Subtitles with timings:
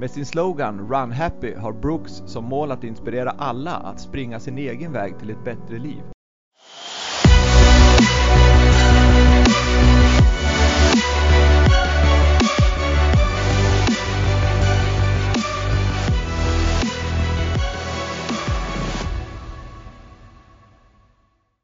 [0.00, 4.58] Med sin slogan Run Happy har Brooks som mål att inspirera alla att springa sin
[4.58, 6.02] egen väg till ett bättre liv.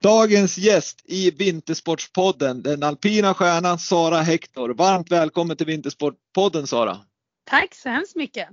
[0.02, 4.74] Dagens gäst i Vintersportspodden, den alpina stjärnan Sara Hector.
[4.74, 6.96] Varmt välkommen till Vintersportpodden Sara!
[7.46, 8.48] Tack så hemskt mycket!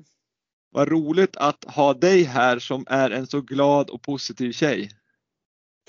[0.72, 4.92] Vad roligt att ha dig här som är en så glad och positiv tjej.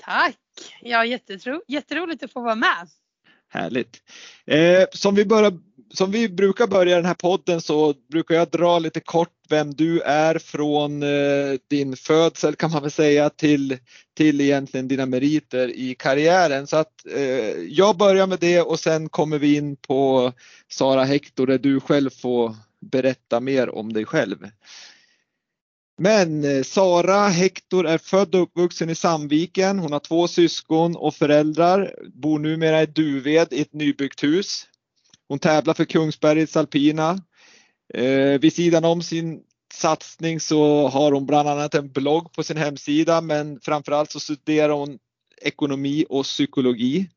[0.03, 0.37] Tack!
[0.81, 2.87] Ja, jättetro, jätteroligt att få vara med.
[3.49, 4.01] Härligt!
[4.45, 5.53] Eh, som, vi börjar,
[5.93, 10.01] som vi brukar börja den här podden så brukar jag dra lite kort vem du
[10.01, 13.77] är från eh, din födsel kan man väl säga till,
[14.13, 16.67] till egentligen dina meriter i karriären.
[16.67, 17.21] Så att eh,
[17.69, 20.31] jag börjar med det och sen kommer vi in på
[20.67, 22.55] Sara Hector där du själv får
[22.91, 24.49] berätta mer om dig själv.
[25.97, 29.79] Men eh, Sara Hector är född och uppvuxen i Sandviken.
[29.79, 34.67] Hon har två syskon och föräldrar, bor numera i Duved i ett nybyggt hus.
[35.27, 37.17] Hon tävlar för Kungsbergets alpina.
[37.93, 39.41] Eh, vid sidan om sin
[39.73, 44.73] satsning så har hon bland annat en blogg på sin hemsida men framförallt så studerar
[44.73, 44.99] hon
[45.41, 47.09] ekonomi och psykologi.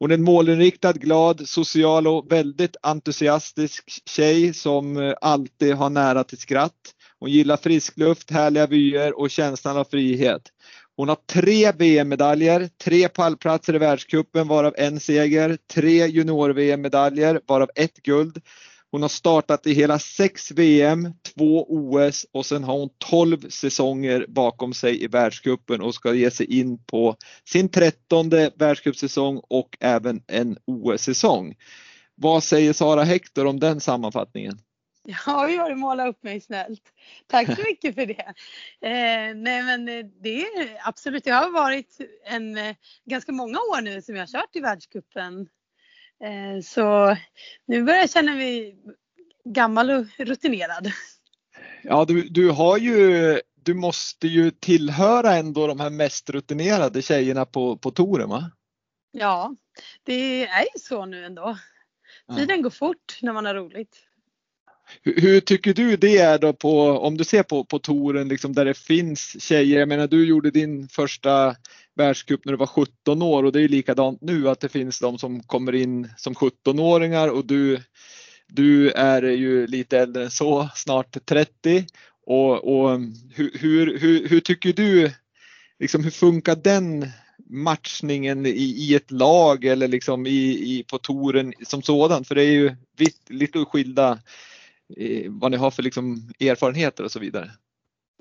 [0.00, 6.24] Hon är en målinriktad, glad, social och väldigt entusiastisk tjej som eh, alltid har nära
[6.24, 6.94] till skratt.
[7.18, 10.42] Hon gillar frisk luft, härliga vyer och känslan av frihet.
[10.96, 18.02] Hon har tre VM-medaljer, tre pallplatser i världscupen varav en seger, tre junior-VM-medaljer varav ett
[18.02, 18.42] guld.
[18.92, 24.26] Hon har startat i hela sex VM, två OS och sen har hon 12 säsonger
[24.28, 30.22] bakom sig i världscupen och ska ge sig in på sin trettonde världscupsäsong och även
[30.26, 31.54] en OS-säsong.
[32.14, 34.58] Vad säger Sara Hector om den sammanfattningen?
[35.04, 36.82] Ja, vi har målat upp mig snällt.
[37.26, 38.34] Tack så mycket för det.
[38.80, 43.80] Eh, nej men eh, det är absolut, det har varit en, eh, ganska många år
[43.80, 45.48] nu som jag har kört i världscupen.
[46.24, 47.16] Eh, så
[47.66, 48.76] nu börjar jag känna mig
[49.44, 50.92] gammal och rutinerad.
[51.82, 57.44] Ja, du, du har ju, du måste ju tillhöra ändå de här mest rutinerade tjejerna
[57.44, 58.50] på, på touren va?
[59.12, 59.54] Ja,
[60.04, 61.58] det är ju så nu ändå.
[62.36, 62.62] Tiden ja.
[62.62, 63.96] går fort när man har roligt.
[65.02, 68.52] Hur, hur, tycker du det är då på, om du ser på, på touren liksom
[68.52, 71.56] där det finns tjejer, jag menar du gjorde din första
[72.00, 75.18] världscup när du var 17 år och det är likadant nu att det finns de
[75.18, 77.78] som kommer in som 17-åringar och du,
[78.48, 81.86] du är ju lite äldre än så, snart 30
[82.26, 83.00] och, och
[83.34, 85.12] hur, hur, hur, hur tycker du,
[85.78, 87.06] liksom hur funkar den
[87.50, 92.24] matchningen i, i ett lag eller liksom i, i, på touren som sådan?
[92.24, 94.18] För det är ju vitt, lite skilda
[94.96, 97.50] eh, vad ni har för liksom erfarenheter och så vidare.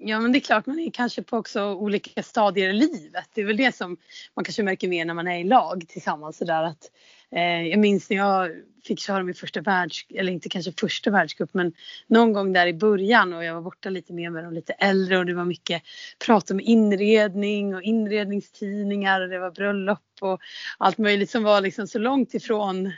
[0.01, 3.29] Ja men det är klart man är kanske på också olika stadier i livet.
[3.33, 3.97] Det är väl det som
[4.35, 6.91] man kanske märker mer när man är i lag tillsammans sådär att
[7.31, 8.51] eh, jag minns när jag
[8.83, 11.73] fick köra min första världs, eller inte kanske första världscup men
[12.07, 15.17] någon gång där i början och jag var borta lite mer med de lite äldre
[15.17, 15.83] och det var mycket
[16.25, 20.39] prat om inredning och inredningstidningar och det var bröllop och
[20.77, 22.91] allt möjligt som var liksom så långt ifrån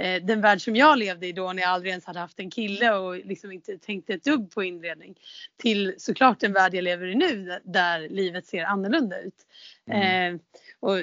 [0.00, 2.50] eh, den värld som jag levde i då när jag aldrig ens hade haft en
[2.50, 5.14] kille och liksom inte tänkte ett dugg på inredning.
[5.56, 9.46] Till såklart den värld jag lever i nu där livet ser annorlunda ut.
[9.90, 10.34] Mm.
[10.34, 10.40] Eh,
[10.80, 10.96] och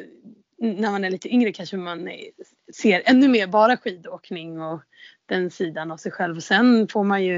[0.58, 2.10] när man är lite yngre kanske man
[2.74, 4.82] ser ännu mer bara skidåkning och
[5.26, 6.36] den sidan av sig själv.
[6.36, 7.38] Och sen får man ju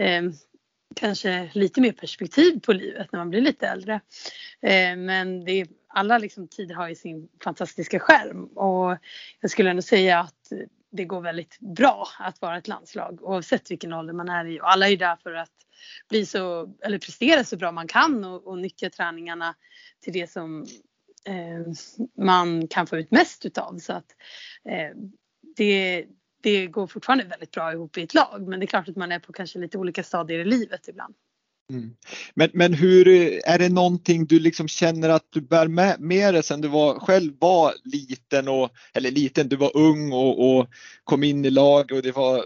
[0.00, 0.22] eh,
[0.94, 4.00] kanske lite mer perspektiv på livet när man blir lite äldre.
[4.62, 8.44] Eh, men det, alla liksom tider har ju sin fantastiska skärm.
[8.44, 8.98] Och
[9.40, 10.52] jag skulle ändå säga att
[10.96, 14.60] det går väldigt bra att vara ett landslag oavsett vilken ålder man är i.
[14.60, 15.50] Och alla är ju där för att
[16.08, 19.54] bli så, eller prestera så bra man kan och, och nyttja träningarna
[20.00, 20.66] till det som
[21.26, 21.74] eh,
[22.24, 23.78] man kan få ut mest utav.
[23.78, 24.16] Så att
[24.68, 24.96] eh,
[25.56, 26.04] det,
[26.44, 29.12] det går fortfarande väldigt bra ihop i ett lag men det är klart att man
[29.12, 31.14] är på kanske lite olika stadier i livet ibland.
[31.70, 31.90] Mm.
[32.34, 33.08] Men, men hur,
[33.44, 36.98] är det någonting du liksom känner att du bär med, med dig sen du var,
[36.98, 40.66] själv var liten och, eller liten, du var ung och, och
[41.04, 42.44] kom in i lag och det var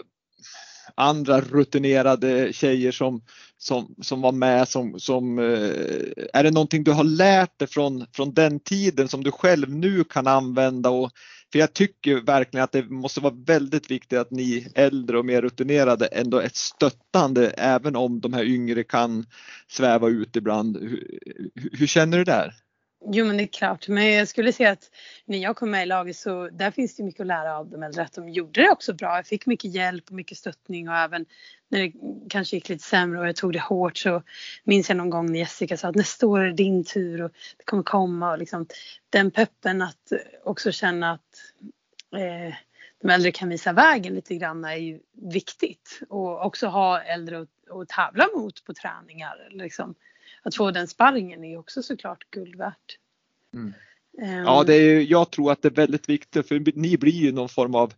[0.94, 3.22] andra rutinerade tjejer som,
[3.58, 8.06] som, som var med som, som eh, är det någonting du har lärt dig från,
[8.12, 11.10] från den tiden som du själv nu kan använda och
[11.52, 15.42] för jag tycker verkligen att det måste vara väldigt viktigt att ni äldre och mer
[15.42, 19.26] rutinerade ändå är stöttande även om de här yngre kan
[19.68, 20.76] sväva ut ibland.
[20.76, 21.18] Hur,
[21.72, 22.54] hur känner du där?
[23.06, 24.90] Jo men det är klart, men jag skulle säga att
[25.24, 27.82] när jag kom med i laget så där finns det mycket att lära av de
[27.82, 28.02] äldre.
[28.02, 29.16] Att de gjorde det också bra.
[29.16, 31.26] Jag fick mycket hjälp och mycket stöttning och även
[31.68, 31.92] när det
[32.28, 34.22] kanske gick lite sämre och jag tog det hårt så
[34.64, 37.30] minns jag någon gång när Jessica sa att nästa år är det din tur och
[37.58, 38.66] det kommer komma och liksom
[39.10, 40.12] den peppen att
[40.44, 41.27] också känna att
[42.16, 42.54] eh,
[43.00, 47.70] de äldre kan visa vägen lite grann är ju viktigt och också ha äldre att,
[47.70, 49.48] att tävla mot på träningar.
[49.50, 49.94] Liksom
[50.42, 52.98] att få den sparringen är också såklart guld värt.
[53.54, 53.74] Mm.
[54.22, 57.32] Um, ja, det är, jag tror att det är väldigt viktigt för ni blir ju
[57.32, 57.92] någon form av,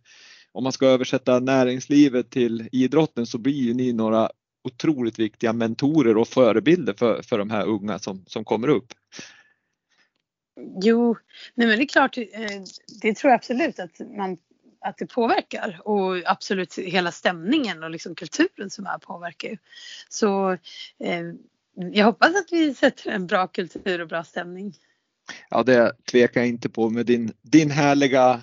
[0.51, 4.29] om man ska översätta näringslivet till idrotten så blir ju ni några
[4.63, 8.93] otroligt viktiga mentorer och förebilder för, för de här unga som, som kommer upp.
[10.81, 11.17] Jo,
[11.55, 12.25] nej men det är klart, eh,
[13.01, 14.37] det tror jag absolut att, man,
[14.81, 19.49] att det påverkar och absolut hela stämningen och liksom kulturen som är påverkar.
[19.49, 19.57] ju.
[20.09, 20.51] Så
[20.99, 21.23] eh,
[21.91, 24.73] jag hoppas att vi sätter en bra kultur och bra stämning.
[25.49, 26.89] Ja, det tvekar jag inte på.
[26.89, 28.41] Med din, din härliga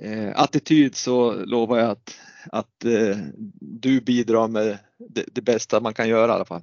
[0.00, 3.16] eh, attityd så lovar jag att, att eh,
[3.60, 6.62] du bidrar med det, det, bästa man kan göra i alla fall.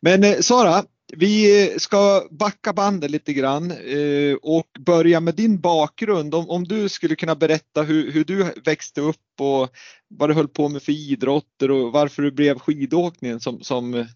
[0.00, 6.34] Men eh, Sara, vi ska backa bandet lite grann eh, och börja med din bakgrund.
[6.34, 9.68] Om, om du skulle kunna berätta hur, hur, du växte upp och
[10.08, 14.06] vad du höll på med för idrotter och varför du blev skidåkningen som, som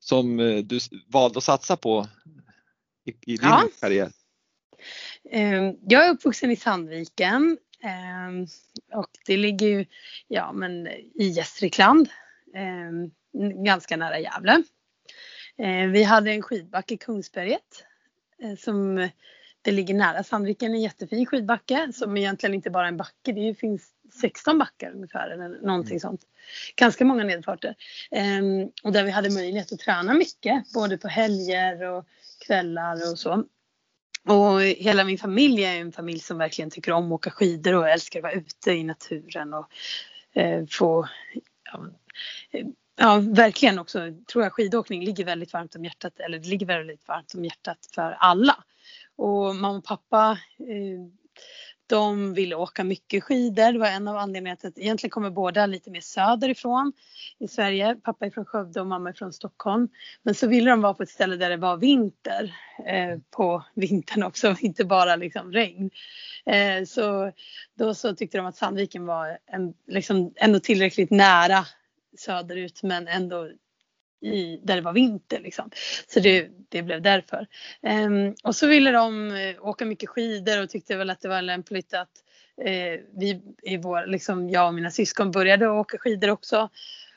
[0.00, 2.06] som eh, du valde att satsa på
[3.04, 3.68] i, i din ja.
[3.80, 4.10] karriär?
[5.30, 8.46] Ehm, jag är uppvuxen i Sandviken ehm,
[8.94, 9.86] och det ligger ju
[10.28, 12.08] ja, men i Gästrikland,
[12.54, 13.10] ehm,
[13.64, 14.62] ganska nära Gävle.
[15.92, 17.84] Vi hade en skidbacke i Kungsberget
[18.42, 19.08] eh, som
[19.62, 23.54] det ligger nära Sandviken, en jättefin skidbacke som egentligen inte bara är en backe, det
[23.54, 26.00] finns 16 backar ungefär eller någonting mm.
[26.00, 26.20] sånt.
[26.76, 27.74] Ganska många nedfarter.
[28.10, 32.06] Um, och där vi hade möjlighet att träna mycket både på helger och
[32.46, 33.44] kvällar och så.
[34.28, 37.88] Och hela min familj är en familj som verkligen tycker om att åka skidor och
[37.88, 39.68] älskar att vara ute i naturen och
[40.34, 41.08] eh, få
[41.72, 41.86] ja,
[43.00, 43.98] ja, verkligen också
[44.32, 47.78] tror jag skidåkning ligger väldigt varmt om hjärtat eller det ligger väldigt varmt om hjärtat
[47.94, 48.64] för alla.
[49.16, 51.06] Och mamma och pappa eh,
[51.86, 53.72] de ville åka mycket skidor.
[53.72, 56.92] Det var en av anledningarna till att egentligen kommer båda lite mer söderifrån
[57.38, 57.96] i Sverige.
[58.02, 59.88] Pappa är från Skövde och mamma är från Stockholm.
[60.22, 62.54] Men så ville de vara på ett ställe där det var vinter
[62.86, 65.90] eh, på vintern också, inte bara liksom regn.
[66.46, 67.32] Eh, så
[67.78, 71.66] då så tyckte de att Sandviken var en, liksom ändå tillräckligt nära
[72.18, 73.48] söderut men ändå
[74.20, 75.70] i, där det var vinter liksom.
[76.08, 77.46] Så det, det blev därför.
[77.82, 81.42] Um, och så ville de eh, åka mycket skidor och tyckte väl att det var
[81.42, 82.10] lämpligt att
[82.60, 86.68] uh, vi i vår, liksom jag och mina syskon började åka skidor också.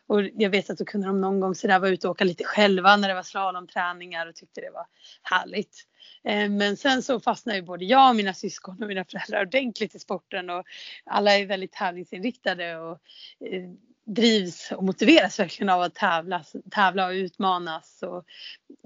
[0.07, 2.43] Och jag vet att då kunde de någon gång sådär vara ute och åka lite
[2.43, 4.85] själva när det var slalomträningar och tyckte det var
[5.21, 5.87] härligt.
[6.23, 9.95] Ehm, men sen så fastnade ju både jag och mina syskon och mina föräldrar ordentligt
[9.95, 10.65] i sporten och
[11.05, 12.99] alla är väldigt tävlingsinriktade och
[13.39, 13.69] eh,
[14.05, 18.25] drivs och motiveras verkligen av att tävla, tävla och utmanas och,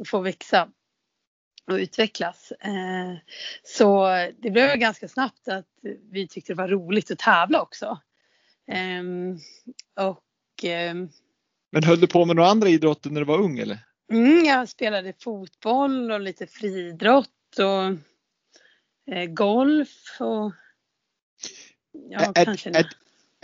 [0.07, 0.69] få växa
[1.67, 2.51] och utvecklas.
[2.59, 3.15] Eh,
[3.63, 4.07] så
[4.39, 5.65] det blev ganska snabbt att
[6.11, 7.99] vi tyckte det var roligt att tävla också.
[8.71, 9.37] Ehm,
[9.99, 11.09] och, ehm,
[11.71, 13.79] Men höll du på med några andra idrotter när du var ung eller?
[14.11, 17.83] Mm, jag spelade fotboll och lite friidrott och
[19.13, 20.53] eh, golf och
[22.09, 22.89] ja, är, kanske är,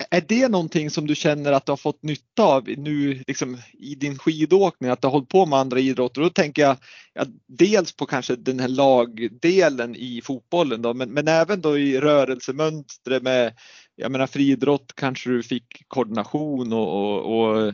[0.10, 3.96] är det någonting som du känner att du har fått nytta av nu liksom, i
[3.96, 6.22] din skidåkning, att du har hållit på med andra idrotter?
[6.22, 6.78] Då tänker jag
[7.14, 12.00] ja, dels på kanske den här lagdelen i fotbollen då, men, men även då i
[12.00, 13.54] rörelsemönstret med,
[13.96, 17.74] jag menar friidrott kanske du fick koordination och, och, och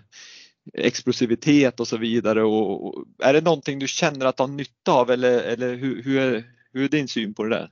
[0.73, 2.43] explosivitet och så vidare.
[2.43, 6.03] Och, och, är det någonting du känner att du har nytta av eller, eller hur,
[6.03, 7.69] hur, är, hur är din syn på det där?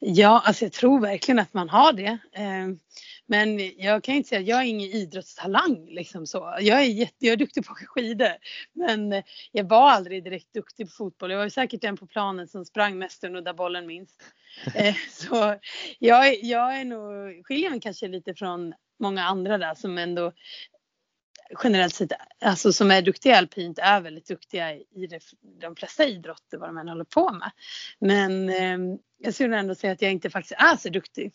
[0.00, 2.18] Ja, alltså jag tror verkligen att man har det.
[2.32, 2.68] Eh,
[3.30, 6.56] men jag kan inte säga, jag är ingen idrottstalang liksom så.
[6.60, 8.32] Jag är, jätte, jag är duktig på att åka skidor.
[8.72, 9.22] Men
[9.52, 11.30] jag var aldrig direkt duktig på fotboll.
[11.30, 14.22] Jag var säkert den på planen som sprang mest och nuddade bollen minst.
[14.74, 15.56] Eh, så
[15.98, 20.32] jag, jag är nog, skiljer mig kanske lite från många andra där som ändå
[21.62, 25.22] generellt sett, alltså som är duktiga alpint är väldigt duktiga i det,
[25.60, 27.50] de flesta idrotter vad de än håller på med.
[27.98, 31.32] Men eh, jag skulle ändå säga att jag inte faktiskt är så duktig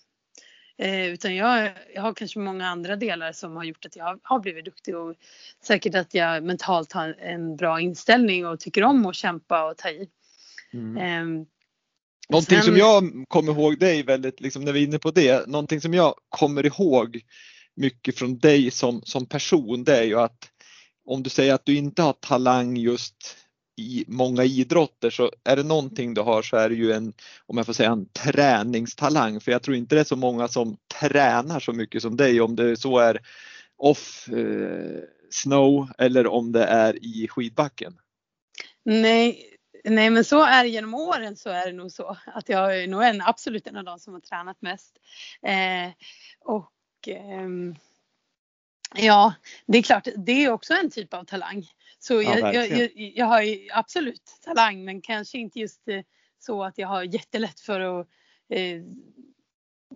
[0.77, 4.39] Eh, utan jag, jag, har kanske många andra delar som har gjort att jag har
[4.39, 5.15] blivit duktig och
[5.63, 9.89] säkert att jag mentalt har en bra inställning och tycker om att kämpa och ta
[9.89, 10.09] i.
[10.73, 10.97] Mm.
[10.97, 11.45] Eh,
[12.29, 15.47] någonting sen, som jag kommer ihåg dig väldigt, liksom när vi är inne på det,
[15.47, 17.21] någonting som jag kommer ihåg
[17.75, 20.51] mycket från dig som, som person det är ju att
[21.05, 23.37] om du säger att du inte har talang just
[23.75, 27.13] i många idrotter så är det någonting du har så är det ju en,
[27.45, 29.39] om jag får säga en träningstalang.
[29.39, 32.55] För jag tror inte det är så många som tränar så mycket som dig om
[32.55, 33.21] det så är
[33.77, 37.97] off eh, snow eller om det är i skidbacken.
[38.85, 42.83] Nej, nej men så är det genom åren så är det nog så att jag
[42.83, 44.97] är nog en, absolut en av de som har tränat mest.
[45.41, 45.91] Eh,
[46.39, 47.49] och eh,
[48.95, 49.33] Ja,
[49.65, 51.67] det är klart, det är också en typ av talang.
[51.99, 56.01] Så jag, ja, jag, jag, jag, har absolut talang men kanske inte just eh,
[56.39, 58.07] så att jag har jättelätt för att
[58.49, 58.81] eh,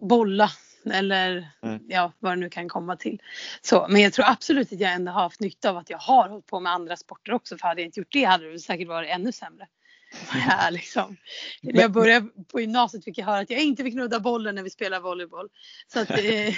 [0.02, 0.52] bolla
[0.86, 1.80] eller mm.
[1.88, 3.22] ja, vad det nu kan komma till.
[3.62, 6.30] Så, men jag tror absolut att jag ändå har haft nytta av att jag har
[6.30, 8.88] hållit på med andra sporter också för hade jag inte gjort det hade det säkert
[8.88, 9.68] varit ännu sämre.
[10.48, 11.18] Ja, liksom.
[11.62, 14.64] När jag började på gymnasiet fick jag höra att jag inte fick nudda bollen när
[14.64, 15.50] vi spelar volleyboll.
[15.94, 16.18] Så att, eh,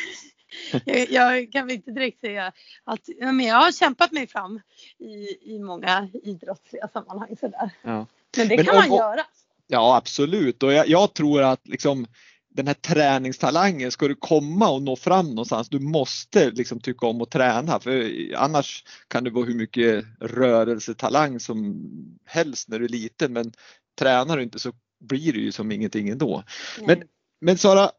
[0.85, 2.51] jag, jag, kan väl inte direkt säga
[2.83, 4.59] att men jag har kämpat mig fram
[4.99, 7.69] i, i många idrottsliga sammanhang sådär.
[7.81, 8.07] Ja.
[8.37, 9.21] Men det men kan man göra.
[9.67, 12.07] Ja absolut och jag, jag, tror att liksom
[12.49, 17.21] den här träningstalangen, ska du komma och nå fram någonstans, du måste liksom tycka om
[17.21, 21.79] att träna för annars kan du vara hur mycket rörelsetalang som
[22.25, 23.51] helst när du är liten men
[23.99, 26.43] tränar du inte så blir det ju som ingenting ändå.
[26.85, 27.03] Men,
[27.41, 27.91] men Sara,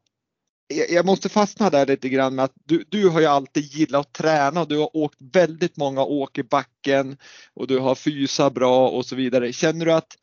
[0.72, 4.12] jag måste fastna där lite grann med att du, du har ju alltid gillat att
[4.12, 7.16] träna och du har åkt väldigt många åk i backen
[7.54, 9.52] och du har fysa bra och så vidare.
[9.52, 10.16] Känner du att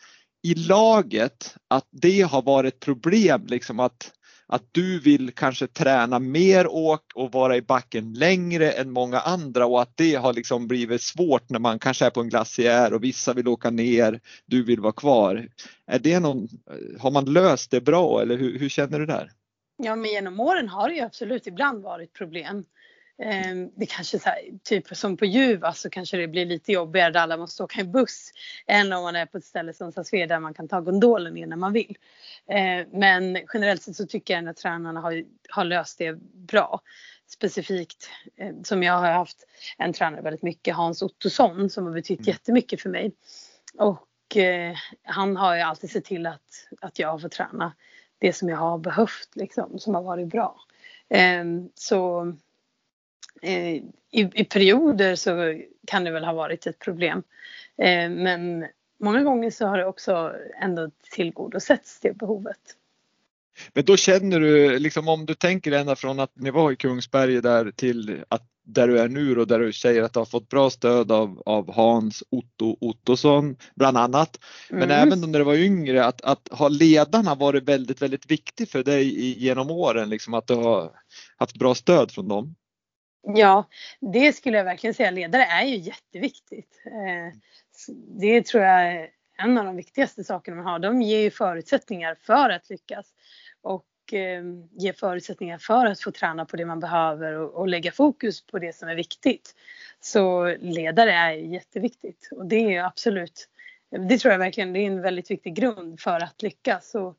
[0.43, 4.11] i laget att det har varit problem liksom att,
[4.47, 9.65] att du vill kanske träna mer åk och vara i backen längre än många andra
[9.65, 13.03] och att det har liksom blivit svårt när man kanske är på en glaciär och
[13.03, 15.47] vissa vill åka ner, du vill vara kvar.
[15.87, 16.47] Är det någon,
[16.99, 19.31] har man löst det bra eller hur, hur känner du där?
[19.81, 22.65] Ja men genom åren har det ju absolut ibland varit problem.
[23.23, 27.11] Ehm, det kanske så här, typ som på Juva så kanske det blir lite jobbigare
[27.11, 28.31] där alla måste åka en buss
[28.67, 31.49] än om man är på ett ställe som Sassved där man kan ta gondolen in
[31.49, 31.97] när man vill.
[32.47, 36.81] Ehm, men generellt sett så tycker jag att tränarna har, har löst det bra.
[37.27, 42.19] Specifikt eh, som jag har haft en tränare väldigt mycket, Hans Ottosson som har betytt
[42.19, 42.27] mm.
[42.27, 43.11] jättemycket för mig.
[43.77, 47.73] Och eh, han har ju alltid sett till att, att jag har fått träna
[48.19, 50.55] det som jag har behövt liksom, som har varit bra.
[51.09, 51.43] Eh,
[51.75, 52.33] så
[53.41, 53.75] eh,
[54.11, 57.23] i, i, perioder så kan det väl ha varit ett problem.
[57.77, 58.67] Eh, men
[58.99, 62.75] många gånger så har det också ändå tillgodosetts det behovet.
[63.73, 67.41] Men då känner du, liksom om du tänker ända från att ni var i Kungsberg
[67.41, 70.49] där till att där du är nu och där du säger att du har fått
[70.49, 74.39] bra stöd av, av Hans Otto Ottosson bland annat.
[74.69, 75.07] Men mm.
[75.07, 79.39] även när du var yngre att, att ha ledarna varit väldigt, väldigt viktigt för dig
[79.43, 80.91] genom åren, liksom att du har
[81.37, 82.55] haft bra stöd från dem.
[83.21, 83.67] Ja,
[83.99, 85.11] det skulle jag verkligen säga.
[85.11, 86.81] Ledare är ju jätteviktigt.
[86.85, 87.39] Eh,
[88.19, 90.79] det tror jag är en av de viktigaste sakerna man har.
[90.79, 93.13] De ger ju förutsättningar för att lyckas.
[93.61, 97.91] Och Eh, ge förutsättningar för att få träna på det man behöver och, och, lägga
[97.91, 99.55] fokus på det som är viktigt.
[99.99, 103.49] Så ledare är jätteviktigt och det är absolut,
[104.09, 106.95] det tror jag verkligen, det är en väldigt viktig grund för att lyckas.
[106.95, 107.17] Och,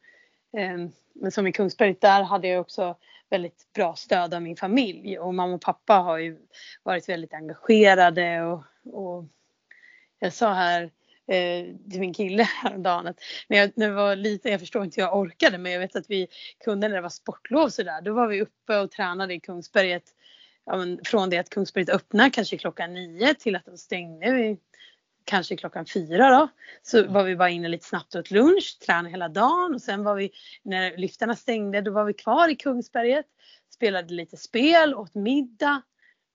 [0.61, 2.97] eh, men som i Kungsberg, där hade jag också
[3.30, 6.38] väldigt bra stöd av min familj och mamma och pappa har ju
[6.82, 9.25] varit väldigt engagerade och, och
[10.18, 10.90] jag sa här
[11.30, 15.00] eh, till min kille häromdagen att när jag, när jag var liten, jag förstår inte
[15.00, 16.28] hur jag orkade men jag vet att vi
[16.64, 20.04] kunde när det var sportlov sådär, då var vi uppe och tränade i Kungsberget
[20.66, 24.58] ja, men från det att Kungsberget öppnade kanske klockan nio till att de stängde vid,
[25.25, 26.49] kanske klockan fyra då.
[26.82, 27.12] Så mm.
[27.12, 30.30] var vi bara inne lite snabbt åt lunch, tränade hela dagen och sen var vi,
[30.62, 33.26] när lyftarna stängde, då var vi kvar i Kungsberget,
[33.75, 35.82] spelade lite spel, åt middag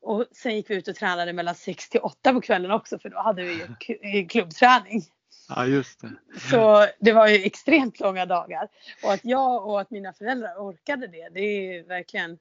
[0.06, 3.10] och sen gick vi ut och tränade mellan 6 till 8 på kvällen också för
[3.10, 3.68] då hade vi
[4.04, 5.02] ju klubbträning.
[5.50, 6.12] Ja just det.
[6.52, 8.68] Så det var ju extremt långa dagar.
[9.04, 12.38] Och att jag och att mina föräldrar orkade det, det är verkligen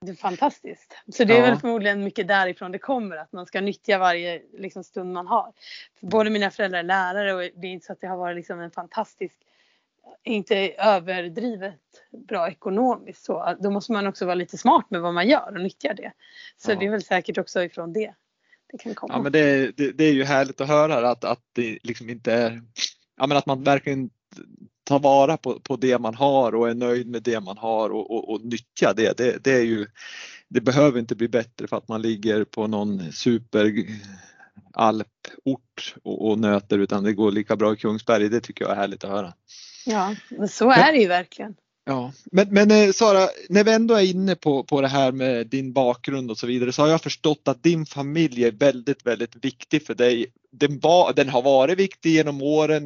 [0.00, 0.94] det är fantastiskt.
[1.12, 1.46] Så det är ja.
[1.46, 5.52] väl förmodligen mycket därifrån det kommer att man ska nyttja varje liksom, stund man har.
[6.00, 8.60] Både mina föräldrar är lärare och det är inte så att det har varit liksom,
[8.60, 9.38] en fantastisk
[10.24, 11.80] inte överdrivet
[12.28, 15.60] bra ekonomiskt så då måste man också vara lite smart med vad man gör och
[15.60, 16.12] nyttja det.
[16.56, 16.76] Så ja.
[16.76, 18.14] det är väl säkert också ifrån det
[18.72, 19.14] det kan komma.
[19.14, 22.32] Ja men det, det, det är ju härligt att höra att, att det liksom inte
[22.32, 22.62] är,
[23.16, 24.10] ja men att man verkligen
[24.84, 28.10] ta vara på, på det man har och är nöjd med det man har och,
[28.10, 29.16] och, och nyttja det.
[29.16, 29.44] det.
[29.44, 29.86] Det är ju
[30.48, 33.86] det behöver inte bli bättre för att man ligger på någon super
[34.72, 38.28] alport och, och nöter utan det går lika bra i Kungsberg.
[38.28, 39.32] Det tycker jag är härligt att höra.
[39.86, 41.54] Ja, men så är det ju verkligen.
[41.88, 45.46] Ja, men, men eh, Sara, när vi ändå är inne på, på det här med
[45.46, 49.44] din bakgrund och så vidare så har jag förstått att din familj är väldigt, väldigt
[49.44, 50.26] viktig för dig.
[50.52, 52.84] Den, var, den har varit viktig genom åren.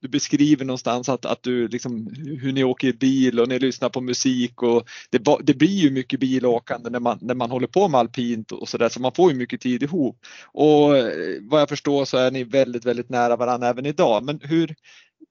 [0.00, 2.08] Du beskriver någonstans att, att du liksom,
[2.42, 5.90] hur ni åker i bil och ni lyssnar på musik och det, det blir ju
[5.90, 9.12] mycket bilåkande när man, när man håller på med alpint och så där så man
[9.12, 10.18] får ju mycket tid ihop.
[10.52, 14.24] Och eh, vad jag förstår så är ni väldigt, väldigt nära varandra även idag.
[14.24, 14.74] Men hur,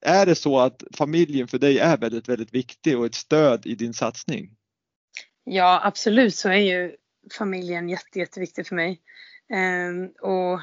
[0.02, 3.76] är det så att familjen för dig är väldigt, väldigt viktig och ett stöd i
[3.76, 4.50] din satsning?
[5.44, 6.96] Ja, absolut så är ju
[7.38, 9.02] familjen jätte, jätteviktig för mig.
[9.54, 10.60] Ehm, och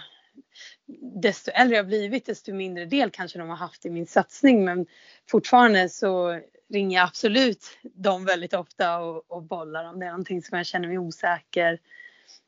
[1.23, 4.65] desto äldre jag blivit, desto mindre del kanske de har haft i min satsning.
[4.65, 4.87] Men
[5.31, 10.43] fortfarande så ringer jag absolut dem väldigt ofta och, och bollar om det är någonting
[10.43, 11.79] som jag känner mig osäker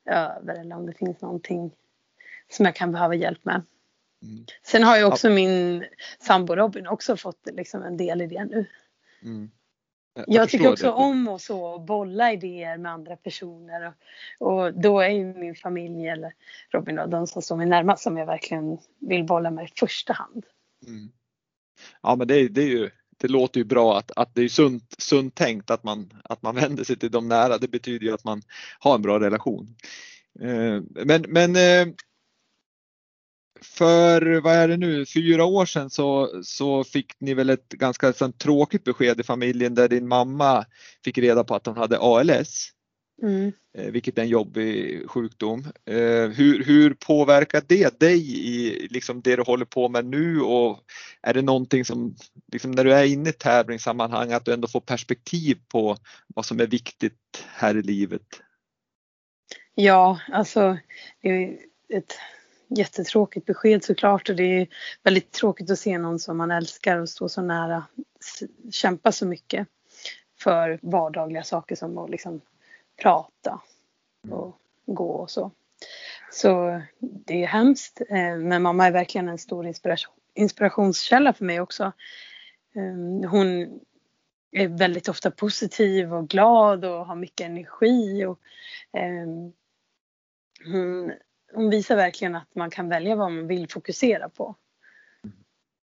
[0.06, 1.70] över eller om det finns någonting
[2.48, 3.62] som jag kan behöva hjälp med.
[4.22, 4.44] Mm.
[4.62, 5.34] Sen har ju också ja.
[5.34, 5.84] min
[6.18, 8.66] sambo Robin också fått liksom en del i det nu.
[9.22, 9.50] Mm.
[10.14, 10.92] Jag, jag tycker också det.
[10.92, 13.94] om att så bolla idéer med andra personer
[14.38, 16.32] och, och, då är ju min familj eller
[16.70, 20.12] Robin då, de som står mig närmast som jag verkligen vill bolla med i första
[20.12, 20.46] hand.
[20.86, 21.10] Mm.
[22.02, 24.94] Ja men det, det, är ju, det låter ju bra att, att det är sunt,
[24.98, 27.58] sunt tänkt att man, att man vänder sig till de nära.
[27.58, 28.42] Det betyder ju att man
[28.78, 29.76] har en bra relation.
[30.40, 31.94] Eh, men, men eh,
[33.62, 38.12] för, vad är det nu, fyra år sedan så, så fick ni väl ett ganska
[38.12, 40.64] tråkigt besked i familjen där din mamma
[41.04, 42.72] fick reda på att hon hade ALS.
[43.22, 43.52] Mm.
[43.78, 45.64] Eh, vilket är en jobbig sjukdom.
[45.86, 50.80] Eh, hur, hur påverkar det dig i liksom det du håller på med nu och
[51.22, 52.14] är det någonting som,
[52.52, 55.96] liksom när du är inne i tävlingssammanhang, att du ändå får perspektiv på
[56.34, 58.26] vad som är viktigt här i livet?
[59.74, 60.78] Ja, alltså
[61.22, 62.14] det är ett
[62.76, 64.68] jättetråkigt besked såklart och det är
[65.02, 67.84] väldigt tråkigt att se någon som man älskar och stå så nära
[68.72, 69.68] kämpa så mycket
[70.40, 72.40] för vardagliga saker som att liksom
[73.02, 73.60] prata
[74.30, 74.56] och
[74.86, 75.50] gå och så.
[76.30, 81.60] Så det är hemskt eh, men mamma är verkligen en stor inspiration, inspirationskälla för mig
[81.60, 81.92] också.
[82.74, 83.80] Ehm, hon
[84.52, 88.40] är väldigt ofta positiv och glad och har mycket energi och
[88.92, 89.26] eh,
[90.64, 91.12] hon
[91.52, 94.54] hon visar verkligen att man kan välja vad man vill fokusera på.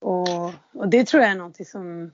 [0.00, 2.11] Och, och det tror jag är någonting som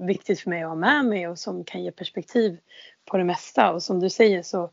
[0.00, 2.58] är viktigt för mig att ha med mig och som kan ge perspektiv
[3.04, 3.72] på det mesta.
[3.72, 4.70] Och som du säger så,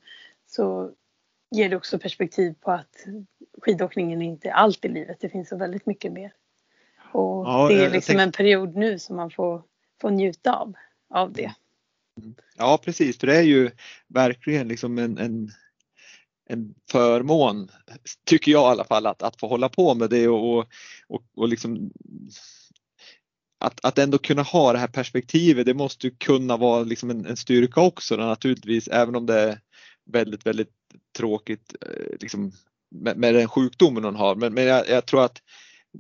[0.48, 0.92] så
[1.52, 3.06] ger det också perspektiv på att
[3.62, 5.18] skidåkningen är inte allt i livet.
[5.20, 6.34] Det finns så väldigt mycket mer.
[7.12, 9.64] Och ja, det är liksom en period nu som man får,
[10.02, 10.74] får njuta av,
[11.10, 11.54] av det.
[12.58, 13.72] Ja precis, för det är ju
[14.08, 15.52] verkligen liksom en, en
[16.50, 17.70] en förmån,
[18.26, 20.60] tycker jag i alla fall, att, att få hålla på med det och,
[21.08, 21.92] och, och liksom
[23.60, 27.26] att, att ändå kunna ha det här perspektivet, det måste ju kunna vara liksom en,
[27.26, 29.60] en styrka också naturligtvis, även om det är
[30.12, 30.72] väldigt, väldigt
[31.18, 32.52] tråkigt eh, liksom,
[32.92, 34.36] med, med den sjukdomen hon har.
[34.36, 35.42] Men, men jag, jag tror att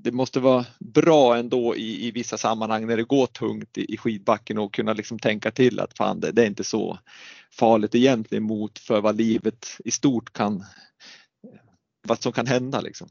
[0.03, 3.97] det måste vara bra ändå i, i vissa sammanhang när det går tungt i, i
[3.97, 6.99] skidbacken och kunna liksom tänka till att fan det, det, är inte så
[7.51, 10.63] farligt egentligen mot för vad livet i stort kan,
[12.08, 13.08] vad som kan hända liksom.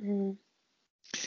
[0.00, 0.36] Mm.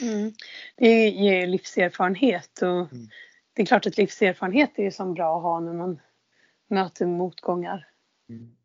[0.01, 0.33] Mm.
[0.77, 3.09] Det ger livserfarenhet och mm.
[3.53, 5.99] det är klart att livserfarenhet är ju som bra att ha när man
[6.69, 7.87] möter motgångar.
[8.29, 8.55] Mm.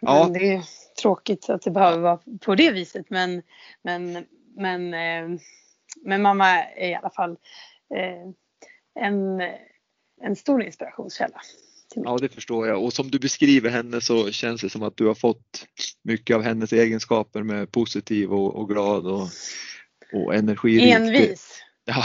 [0.00, 0.24] Ja.
[0.24, 0.62] Men det är
[1.02, 3.42] tråkigt att det behöver vara på det viset men,
[3.82, 4.26] men
[4.58, 5.40] men, eh,
[6.02, 7.30] men mamma är i alla fall
[7.94, 8.30] eh,
[9.04, 9.40] en,
[10.22, 11.40] en stor inspirationskälla.
[11.94, 15.06] Ja det förstår jag och som du beskriver henne så känns det som att du
[15.06, 15.66] har fått
[16.02, 19.28] mycket av hennes egenskaper med positiv och, och glad och,
[20.12, 20.94] och energirik.
[20.94, 21.62] Envis.
[21.84, 22.04] Ja,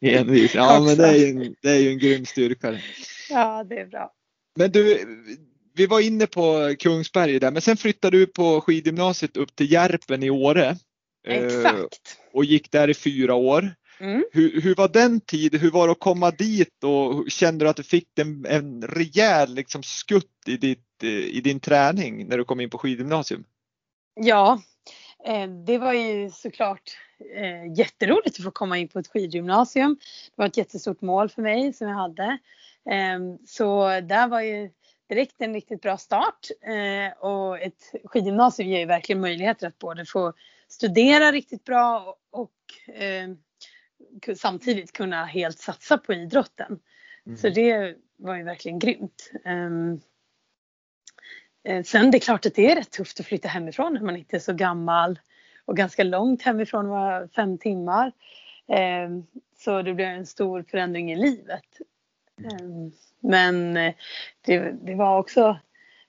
[0.00, 0.54] envis.
[0.54, 2.78] Ja men det är, ju en, det är ju en grym styrka.
[3.30, 4.12] Ja det är bra.
[4.56, 5.04] Men du,
[5.74, 10.22] vi var inne på Kungsberg där men sen flyttade du på skidgymnasiet upp till Järpen
[10.22, 10.76] i Åre.
[11.28, 12.18] Exakt.
[12.32, 13.74] och gick där i fyra år.
[14.00, 14.24] Mm.
[14.32, 15.60] Hur, hur, var den tiden?
[15.60, 19.54] Hur var det att komma dit och kände du att du fick en, en rejäl
[19.54, 23.44] liksom, skutt i, ditt, i din träning när du kom in på skidgymnasium?
[24.14, 24.60] Ja,
[25.26, 26.96] eh, det var ju såklart
[27.36, 29.96] eh, jätteroligt att få komma in på ett skidgymnasium.
[30.36, 32.38] Det var ett jättestort mål för mig som jag hade.
[32.90, 34.70] Ehm, så där var ju
[35.08, 40.06] direkt en riktigt bra start eh, och ett skidgymnasium ger ju verkligen möjligheter att både
[40.06, 40.32] få
[40.68, 43.28] studera riktigt bra och, eh,
[44.36, 46.78] samtidigt kunna helt satsa på idrotten.
[47.26, 47.38] Mm.
[47.38, 49.30] Så det var ju verkligen grymt.
[49.44, 50.00] Um,
[51.84, 54.36] sen det är klart att det är rätt tufft att flytta hemifrån när man inte
[54.36, 55.18] är så gammal
[55.64, 58.12] och ganska långt hemifrån, var fem timmar.
[59.06, 59.26] Um,
[59.56, 61.78] så det blev en stor förändring i livet.
[62.60, 63.74] Um, men
[64.40, 65.58] det, det var också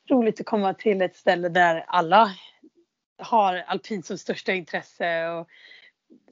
[0.10, 2.32] roligt att komma till ett ställe där alla
[3.20, 5.48] har alpint som största intresse och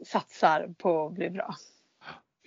[0.06, 1.56] satsar på att bli bra.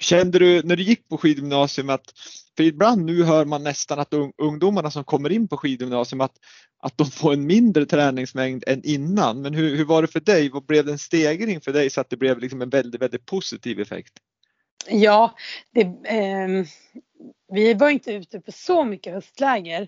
[0.01, 2.13] Kände du när du gick på skidgymnasium att,
[2.57, 6.37] för ibland nu hör man nästan att ungdomarna som kommer in på skidgymnasium att,
[6.79, 9.43] att de får en mindre träningsmängd än innan.
[9.43, 10.51] Men hur, hur var det för dig?
[10.51, 13.27] Vad blev det en stegring för dig så att det blev liksom en väldigt, väldigt
[13.27, 14.13] positiv effekt?
[14.89, 15.35] Ja,
[15.71, 16.67] det, eh,
[17.53, 19.83] vi var inte ute på så mycket höstläger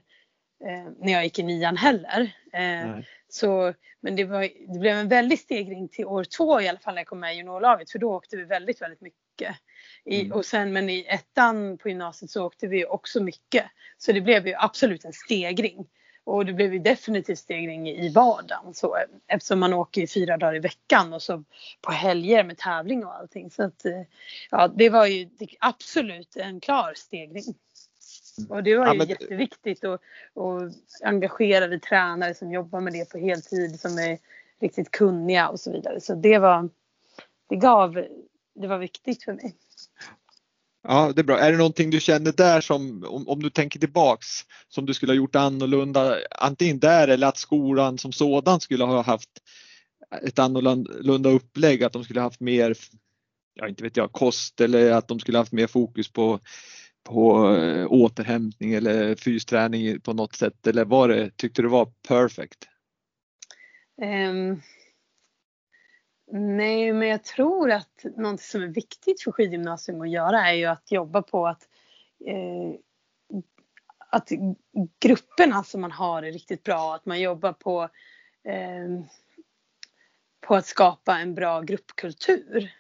[0.65, 2.33] eh, när jag gick i nian heller.
[2.53, 2.99] Eh,
[3.35, 4.41] så, men det, var,
[4.73, 7.35] det blev en väldig stegring till år två i alla fall när jag kom med
[7.35, 9.57] i juniorlaget för då åkte vi väldigt, väldigt mycket.
[10.05, 10.33] I, mm.
[10.33, 13.65] och sen, men i ettan på gymnasiet så åkte vi också mycket.
[13.99, 15.87] Så det blev ju absolut en stegring.
[16.25, 18.97] Och det blev ju definitivt stegring i vardagen så,
[19.29, 21.45] eftersom man åker fyra dagar i veckan och så
[21.81, 23.51] på helger med tävling och allting.
[23.51, 24.03] Så att, eh,
[24.51, 25.29] ja, det var ju
[25.61, 27.55] absolut en klar stegring.
[28.49, 29.09] Och det var ju ja, men...
[29.09, 29.99] jätteviktigt och,
[30.35, 30.61] och
[31.05, 34.19] engagerade tränare som jobbar med det på heltid som är
[34.61, 36.01] riktigt kunniga och så vidare.
[36.01, 36.69] Så det var,
[37.49, 37.95] det gav,
[38.55, 39.55] det var viktigt för mig.
[40.89, 41.39] Ja, det är bra.
[41.39, 44.27] Är det någonting du känner där som, om, om du tänker tillbaks,
[44.69, 49.03] som du skulle ha gjort annorlunda, antingen där eller att skolan som sådan skulle ha
[49.03, 49.31] haft
[50.23, 52.77] ett annorlunda upplägg, att de skulle ha haft mer,
[53.55, 56.41] ja inte vet jag, kost eller att de skulle ha haft mer fokus på
[57.03, 62.69] på äh, återhämtning eller fysträning på något sätt eller var det, tyckte du var perfect?
[64.03, 64.63] Um,
[66.33, 70.65] nej, men jag tror att något som är viktigt för skidgymnasium att göra är ju
[70.65, 71.69] att jobba på att
[72.27, 72.75] eh,
[74.11, 74.29] att
[75.01, 77.83] grupperna som man har är riktigt bra, att man jobbar på
[78.45, 79.05] eh,
[80.47, 82.73] på att skapa en bra gruppkultur.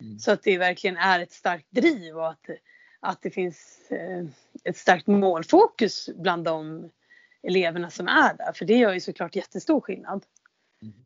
[0.00, 0.18] Mm.
[0.18, 2.46] Så att det verkligen är ett starkt driv och att
[3.00, 4.24] att det finns eh,
[4.64, 6.90] ett starkt målfokus bland de
[7.42, 8.52] eleverna som är där.
[8.52, 10.24] För det gör ju såklart jättestor skillnad.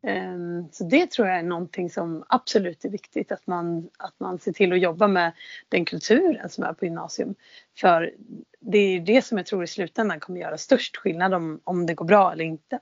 [0.03, 0.65] Mm.
[0.71, 4.51] Så det tror jag är någonting som absolut är viktigt att man, att man ser
[4.51, 5.31] till att jobba med
[5.69, 7.35] den kulturen som är på gymnasium.
[7.77, 8.13] För
[8.59, 11.93] det är det som jag tror i slutändan kommer göra störst skillnad om, om det
[11.93, 12.79] går bra eller inte.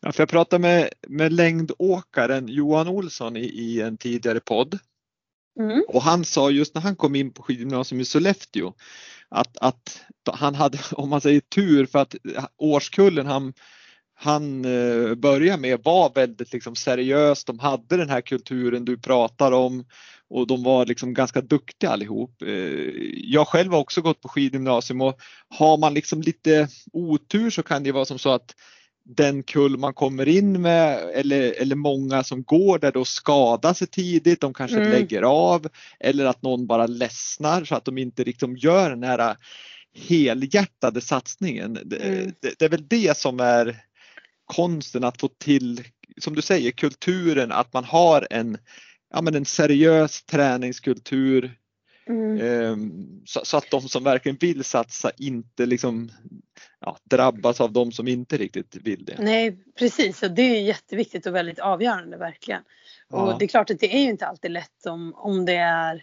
[0.00, 4.78] Ja, för jag pratade med, med längdåkaren Johan Olsson i, i en tidigare podd
[5.60, 5.84] Mm.
[5.88, 8.72] Och han sa just när han kom in på skidgymnasium i Sollefteå
[9.28, 13.52] att, att han hade, om man säger tur, för att eh, årskullen han,
[14.14, 17.44] han eh, började med var väldigt liksom seriös.
[17.44, 19.84] De hade den här kulturen du pratar om
[20.30, 22.42] och de var liksom ganska duktiga allihop.
[22.42, 27.62] Eh, jag själv har också gått på skidgymnasium och har man liksom lite otur så
[27.62, 28.54] kan det vara som så att
[29.04, 33.86] den kull man kommer in med eller, eller många som går där då skadar sig
[33.86, 34.90] tidigt, de kanske mm.
[34.90, 35.68] lägger av
[36.00, 39.36] eller att någon bara ledsnar så att de inte liksom gör den här
[39.94, 41.76] helhjärtade satsningen.
[41.76, 42.32] Mm.
[42.40, 43.76] Det, det, är väl det som är
[44.44, 45.84] konsten att få till,
[46.20, 48.58] som du säger, kulturen att man har en,
[49.14, 51.56] ja, men en seriös träningskultur
[52.06, 52.40] Mm.
[52.40, 56.10] Ehm, så, så, att de som verkligen vill satsa inte liksom,
[56.80, 59.16] ja, drabbas av de som inte riktigt vill det.
[59.18, 62.62] Nej precis och det är jätteviktigt och väldigt avgörande verkligen.
[63.08, 63.32] Ja.
[63.32, 65.94] Och det är klart att det är ju inte alltid lätt om, om det är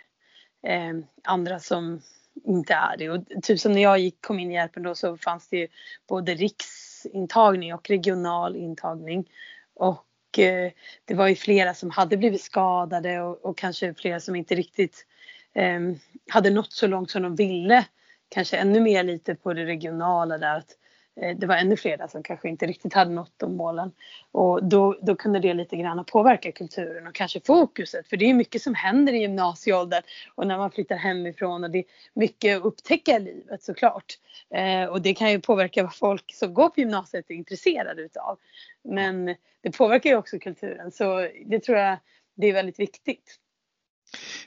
[0.68, 2.02] eh, andra som
[2.46, 3.10] inte är det.
[3.10, 5.68] Och typ som när jag gick, kom in i Järpen då så fanns det ju
[6.08, 9.30] både riksintagning och regional intagning.
[9.76, 10.72] Och eh,
[11.06, 15.06] det var ju flera som hade blivit skadade och, och kanske flera som inte riktigt
[15.54, 17.86] Ehm, hade nått så långt som de ville.
[18.30, 20.76] Kanske ännu mer lite på det regionala där att
[21.22, 23.92] eh, det var ännu fler som kanske inte riktigt hade nått de målen.
[24.32, 28.08] Och då, då kunde det lite grann påverka kulturen och kanske fokuset.
[28.08, 30.04] För det är mycket som händer i gymnasieåldern
[30.36, 34.18] och när man flyttar hemifrån och det är mycket att upptäcka i livet såklart.
[34.56, 38.40] Eh, och det kan ju påverka vad folk som går på gymnasiet är intresserade utav.
[38.84, 41.98] Men det påverkar ju också kulturen så det tror jag
[42.36, 43.40] det är väldigt viktigt.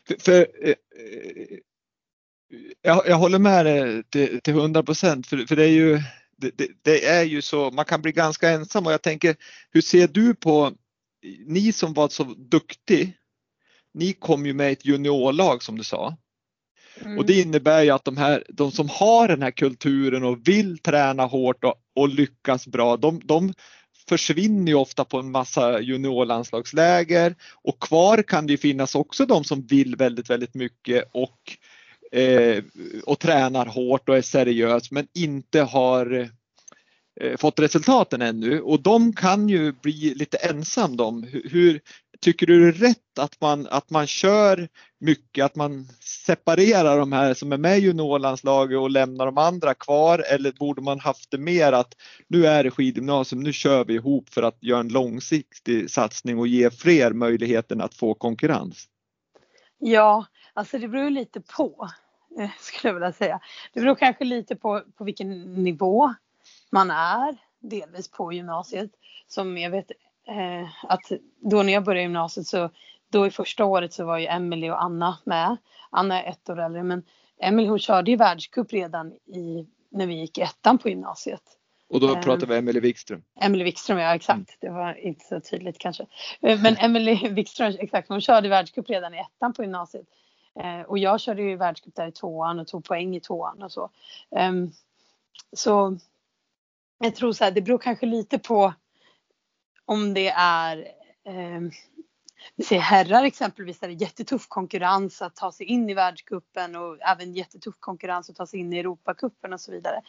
[0.08, 1.58] För, för eh, eh,
[2.82, 6.00] jag, jag, håller med dig till, till 100 procent för, för det är ju
[6.36, 9.36] det, det, är ju så, man kan bli ganska ensam och jag tänker
[9.70, 10.72] hur ser du på
[11.46, 13.12] ni som var så duktig,
[13.94, 16.16] ni kom ju med i ett juniorlag som du sa.
[17.00, 17.18] Mm.
[17.18, 20.78] Och det innebär ju att de, här, de som har den här kulturen och vill
[20.78, 23.52] träna hårt och, och lyckas bra, de, de
[24.12, 29.44] försvinner ju ofta på en massa juniorlandslagsläger och kvar kan det ju finnas också de
[29.44, 31.38] som vill väldigt, väldigt mycket och,
[32.18, 32.64] eh,
[33.04, 36.30] och tränar hårt och är seriös men inte har
[37.20, 41.22] eh, fått resultaten ännu och de kan ju bli lite ensam de.
[41.44, 41.80] Hur,
[42.22, 47.12] tycker du det är rätt att man, att man kör mycket, att man separerar de
[47.12, 51.30] här som är med i juniorlandslaget och lämnar de andra kvar eller borde man haft
[51.30, 51.94] det mer att
[52.28, 56.46] nu är det skidgymnasium, nu kör vi ihop för att göra en långsiktig satsning och
[56.46, 58.88] ge fler möjligheten att få konkurrens?
[59.78, 61.88] Ja, alltså det beror lite på
[62.38, 63.40] eh, skulle jag vilja säga.
[63.72, 66.14] Det beror kanske lite på, på vilken nivå
[66.70, 68.90] man är, delvis på gymnasiet.
[69.28, 69.90] Som jag vet
[70.28, 72.70] eh, att då när jag började gymnasiet så
[73.10, 75.56] då i första året så var ju Emily och Anna med.
[75.90, 77.02] Anna är ett år äldre men
[77.40, 81.42] Emily hon körde ju världscup redan i, när vi gick ettan på gymnasiet.
[81.88, 83.22] Och då pratar um, vi Emily Wikström.
[83.40, 84.36] Emily Wikström, ja exakt.
[84.36, 84.46] Mm.
[84.60, 86.06] Det var inte så tydligt kanske.
[86.40, 90.06] Eh, men Emily Wikström, exakt, hon körde världscup redan i ettan på gymnasiet.
[90.64, 93.72] Uh, och jag körde ju världscup där i tvåan och tog poäng i tvåan och
[93.72, 93.90] så.
[94.30, 94.72] Um,
[95.56, 95.98] så
[96.98, 98.72] jag tror så här, det beror kanske lite på
[99.92, 100.76] om det är
[101.24, 101.60] eh,
[102.56, 106.76] vi ser herrar exempelvis där det är jättetuff konkurrens att ta sig in i världskuppen
[106.76, 110.00] och även jättetuff konkurrens att ta sig in i Europacupen och så vidare.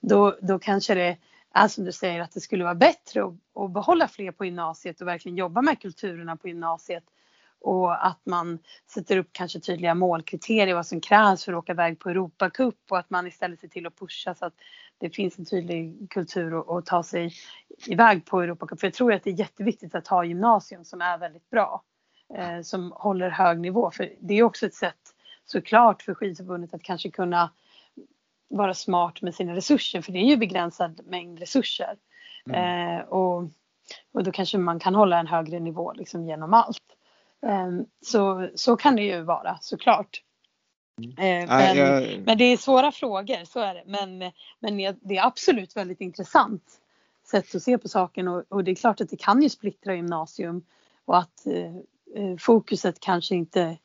[0.00, 1.16] Då, då kanske det
[1.54, 5.00] är som du säger att det skulle vara bättre att, att behålla fler på gymnasiet
[5.00, 7.04] och verkligen jobba med kulturerna på gymnasiet
[7.60, 8.58] och att man
[8.94, 12.98] sätter upp kanske tydliga målkriterier vad som krävs för att åka iväg på Europacup och
[12.98, 14.54] att man istället ser till att pusha så att
[14.98, 17.32] det finns en tydlig kultur att ta sig
[17.86, 18.80] iväg på Europacup.
[18.80, 21.82] För jag tror att det är jätteviktigt att ha gymnasium som är väldigt bra.
[22.34, 23.90] Eh, som håller hög nivå.
[23.90, 27.50] För det är också ett sätt såklart för skidförbundet att kanske kunna
[28.48, 30.02] vara smart med sina resurser.
[30.02, 31.96] För det är ju begränsad mängd resurser.
[32.46, 32.98] Mm.
[32.98, 33.42] Eh, och,
[34.12, 36.96] och då kanske man kan hålla en högre nivå liksom genom allt.
[37.46, 40.22] Eh, så, så kan det ju vara såklart.
[40.98, 41.10] Mm.
[41.10, 42.22] Eh, men, jag...
[42.26, 43.82] men, det är svåra frågor, så är det.
[43.86, 46.62] Men, men det är absolut väldigt intressant
[47.30, 49.94] sätt att se på saken och, och, det är klart att det kan ju splittra
[49.94, 50.62] gymnasium
[51.04, 51.76] och att eh,
[52.14, 53.76] eh, fokuset kanske inte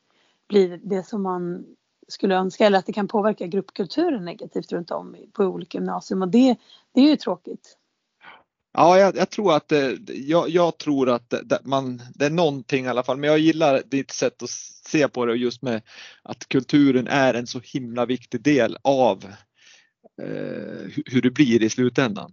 [0.48, 1.66] blir det som man
[2.08, 6.28] skulle önska eller att det kan påverka gruppkulturen negativt runt om på olika gymnasium och
[6.28, 6.56] det,
[6.92, 7.76] det är ju tråkigt.
[8.78, 12.84] Ja, jag, jag, tror att det, jag, jag, tror att det, man, det är någonting
[12.84, 14.50] i alla fall, men jag gillar ditt sätt att
[14.86, 15.82] se på det just med
[16.22, 19.24] att kulturen är en så himla viktig del av
[20.22, 22.32] eh, hur det blir i slutändan.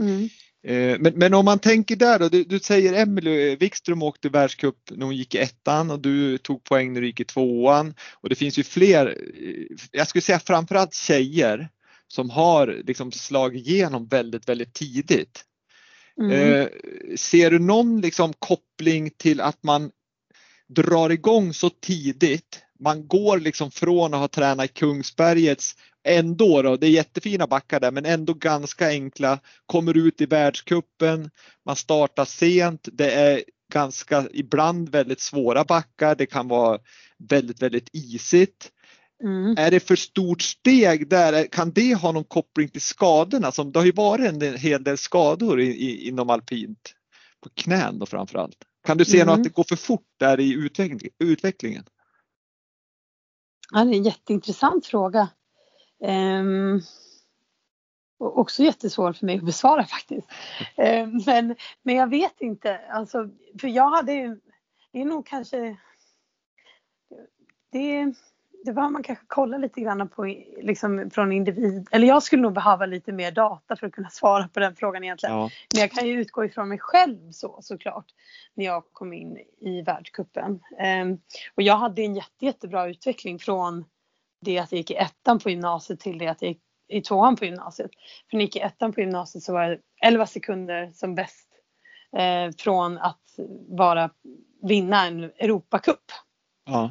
[0.00, 0.28] Mm.
[0.66, 4.76] Eh, men, men, om man tänker där då, du, du säger Emelie Wikström åkte världscup
[4.90, 8.28] när hon gick i ettan och du tog poäng när du gick i tvåan och
[8.28, 11.68] det finns ju fler, eh, jag skulle säga framförallt tjejer
[12.08, 15.44] som har liksom slagit igenom väldigt, väldigt tidigt.
[16.20, 16.30] Mm.
[16.30, 16.68] Eh,
[17.16, 19.90] ser du någon liksom koppling till att man
[20.68, 22.60] drar igång så tidigt?
[22.80, 27.80] Man går liksom från att ha tränat i Kungsbergets ändå då, det är jättefina backar
[27.80, 29.38] där men ändå ganska enkla.
[29.66, 31.30] Kommer ut i världskuppen,
[31.66, 36.78] man startar sent, det är ganska ibland väldigt svåra backar, det kan vara
[37.18, 38.70] väldigt, väldigt isigt.
[39.22, 39.54] Mm.
[39.58, 41.46] Är det för stort steg där?
[41.46, 43.52] Kan det ha någon koppling till skadorna?
[43.52, 46.94] Som det har ju varit en hel del skador i, i, inom alpint.
[47.40, 48.56] På knän då framförallt.
[48.86, 49.34] Kan du se mm.
[49.34, 51.84] att det går för fort där i utveckling, utvecklingen?
[53.72, 55.28] Ja, det är en jätteintressant fråga.
[56.00, 56.82] Um,
[58.18, 60.28] och också jättesvår för mig att besvara faktiskt.
[60.76, 63.28] Um, men, men jag vet inte, alltså,
[63.60, 64.40] för jag hade ju,
[64.92, 65.76] det är nog kanske,
[67.72, 68.14] det,
[68.64, 70.24] det var man kanske kolla lite grann på
[70.62, 74.48] liksom från individ, eller jag skulle nog behöva lite mer data för att kunna svara
[74.48, 75.36] på den frågan egentligen.
[75.36, 75.50] Ja.
[75.74, 78.06] Men jag kan ju utgå ifrån mig själv så såklart
[78.54, 80.60] när jag kom in i världskuppen.
[81.02, 81.20] Um,
[81.54, 83.84] och jag hade en jätte, jättebra utveckling från
[84.40, 87.36] det att jag gick i ettan på gymnasiet till det att jag gick i tvåan
[87.36, 87.90] på gymnasiet.
[88.30, 91.48] För när jag gick i ettan på gymnasiet så var jag 11 sekunder som bäst
[92.16, 93.18] eh, från att
[93.68, 94.10] vara
[94.62, 96.04] vinna en Europacup.
[96.64, 96.90] Ja.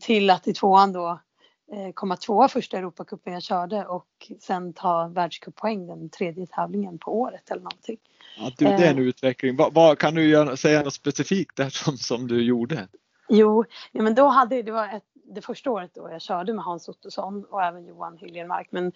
[0.00, 1.20] Till att i tvåan då
[1.72, 7.20] eh, komma tvåa första Europacupen jag körde och sen ta världscuppoäng den tredje tävlingen på
[7.20, 7.98] året eller någonting.
[8.38, 9.56] Ja, du, det är en eh, utveckling.
[9.56, 12.88] Vad, vad, kan du göra, säga något specifikt där som, som du gjorde?
[13.28, 16.64] Jo, ja, men då hade det var ett det första året då jag körde med
[16.64, 18.68] Hans Ottosson och även Johan Hyljenmark.
[18.70, 18.92] Men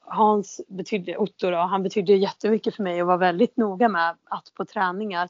[0.00, 4.54] Hans betydde, Otto då, han betydde jättemycket för mig och var väldigt noga med att
[4.54, 5.28] på träningar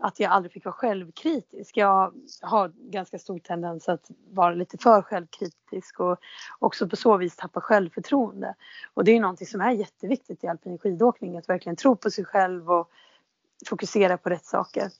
[0.00, 1.76] att jag aldrig fick vara självkritisk.
[1.76, 6.18] Jag har ganska stor tendens att vara lite för självkritisk och
[6.58, 8.54] också på så vis tappa självförtroende.
[8.94, 12.24] Och det är någonting som är jätteviktigt i alpin skidåkning, att verkligen tro på sig
[12.24, 12.90] själv och
[13.68, 14.90] fokusera på rätt saker.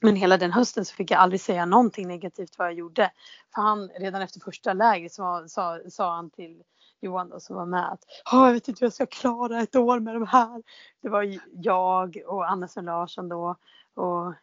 [0.00, 3.10] Men hela den hösten så fick jag aldrig säga någonting negativt vad jag gjorde.
[3.54, 6.62] För han, redan efter första lägret så sa, sa han till
[7.00, 10.00] Johan då, som var med att jag vet inte hur jag ska klara ett år
[10.00, 10.62] med de här.
[11.02, 13.56] Det var jag och Anna Sven Larsson då
[13.96, 14.34] och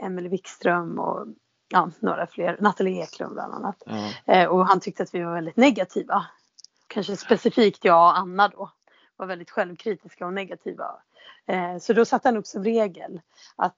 [0.00, 1.26] Emelie Wikström och
[1.68, 3.82] ja, några fler, Nathalie Eklund bland annat.
[4.26, 6.26] Eh, och han tyckte att vi var väldigt negativa.
[6.86, 8.70] Kanske specifikt jag och Anna då
[9.16, 10.84] var väldigt självkritiska och negativa.
[11.46, 13.20] Eh, så då satte han upp som regel
[13.56, 13.76] att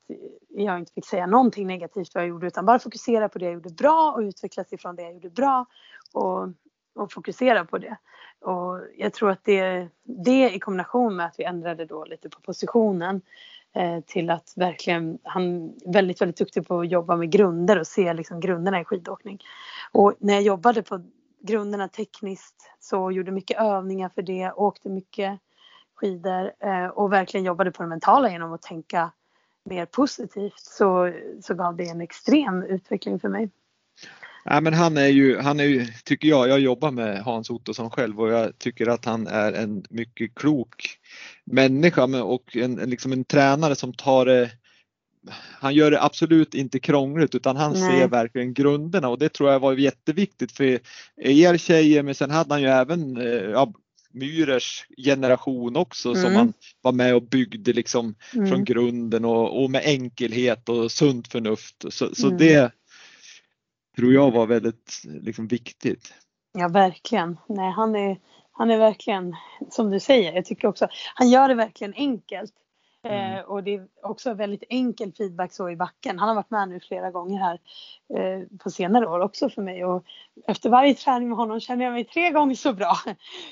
[0.48, 3.54] jag inte fick säga någonting negativt vad jag gjorde utan bara fokusera på det jag
[3.54, 5.66] gjorde bra och utvecklas ifrån det jag gjorde bra
[6.12, 6.48] och,
[6.94, 7.96] och fokusera på det.
[8.40, 12.40] Och jag tror att det, det i kombination med att vi ändrade då lite på
[12.40, 13.20] positionen
[13.76, 17.86] Eh, till att verkligen, han är väldigt, väldigt duktig på att jobba med grunder och
[17.86, 19.38] se liksom grunderna i skidåkning.
[19.92, 21.04] Och när jag jobbade på
[21.40, 25.40] grunderna tekniskt så gjorde mycket övningar för det, åkte mycket
[25.94, 29.12] skidor eh, och verkligen jobbade på det mentala genom att tänka
[29.64, 33.50] mer positivt så, så gav det en extrem utveckling för mig.
[34.44, 37.90] Ja, men han är ju, han är ju, tycker jag, jag jobbar med Hans Ottosson
[37.90, 40.98] själv och jag tycker att han är en mycket klok
[41.44, 44.50] människa och en, liksom en tränare som tar det
[45.60, 48.00] han gör det absolut inte krångligt utan han Nej.
[48.00, 50.78] ser verkligen grunderna och det tror jag var jätteviktigt för
[51.16, 53.72] er tjejer men sen hade han ju även eh, ja,
[54.14, 56.22] Myrers generation också mm.
[56.22, 56.52] som han
[56.82, 58.48] var med och byggde liksom mm.
[58.48, 61.84] från grunden och, och, med enkelhet och sunt förnuft.
[61.88, 62.38] Så, så mm.
[62.38, 62.72] det
[63.96, 66.14] tror jag var väldigt liksom, viktigt.
[66.52, 67.38] Ja verkligen.
[67.46, 68.20] Nej, han, är,
[68.52, 69.36] han är verkligen
[69.70, 72.54] som du säger, jag tycker också han gör det verkligen enkelt.
[73.04, 73.38] Mm.
[73.38, 76.18] Eh, och det är också väldigt enkel feedback så i backen.
[76.18, 77.60] Han har varit med nu flera gånger här
[78.14, 80.04] eh, på senare år också för mig och
[80.46, 82.96] efter varje träning med honom känner jag mig tre gånger så bra.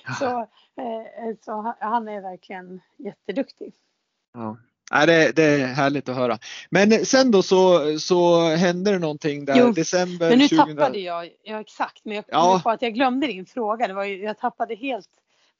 [0.04, 0.14] Ja.
[0.14, 0.40] Så,
[0.82, 3.74] eh, så han är verkligen jätteduktig.
[4.34, 4.56] Ja.
[4.92, 6.38] Nej, det, det, är härligt att höra.
[6.70, 10.76] Men sen då så, så hände det någonting där jo, december Men nu 2000...
[10.76, 12.60] tappade jag, ja exakt, men jag kom ja.
[12.64, 13.88] på att jag glömde din fråga.
[13.88, 15.08] Det var ju, jag tappade helt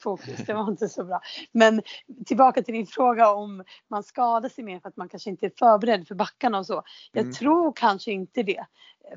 [0.02, 1.20] fokus, det var inte så bra.
[1.52, 1.82] Men
[2.26, 5.52] tillbaka till din fråga om man skadar sig mer för att man kanske inte är
[5.58, 6.82] förberedd för backarna och så.
[7.12, 7.32] Jag mm.
[7.32, 8.64] tror kanske inte det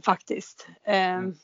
[0.06, 0.68] faktiskt.
[0.84, 1.36] Mm.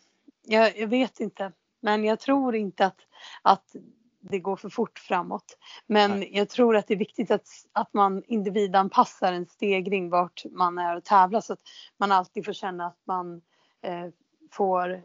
[0.45, 2.99] Jag, jag, vet inte, men jag tror inte att,
[3.41, 3.75] att
[4.21, 5.57] det går för fort framåt.
[5.87, 6.29] Men Nej.
[6.33, 10.97] jag tror att det är viktigt att, att man individanpassar en stegring vart man är
[10.97, 11.61] och tävlar så att
[11.97, 13.41] man alltid får känna att man
[13.83, 14.07] eh,
[14.51, 15.03] får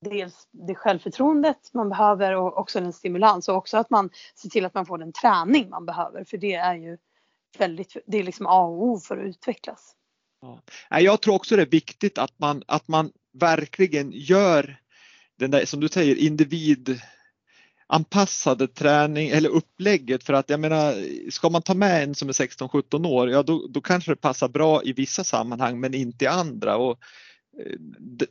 [0.00, 4.64] dels det självförtroendet man behöver och också den stimulans och också att man ser till
[4.64, 6.98] att man får den träning man behöver för det är ju
[7.58, 9.94] väldigt, det är liksom A och O för att utvecklas.
[10.40, 11.00] Ja.
[11.00, 14.80] Jag tror också det är viktigt att man, att man verkligen gör
[15.36, 17.00] den där, som du säger, individ
[17.88, 20.94] anpassade träning eller upplägget för att jag menar,
[21.30, 24.48] ska man ta med en som är 16-17 år, ja då, då kanske det passar
[24.48, 26.76] bra i vissa sammanhang men inte i andra.
[26.76, 26.98] Och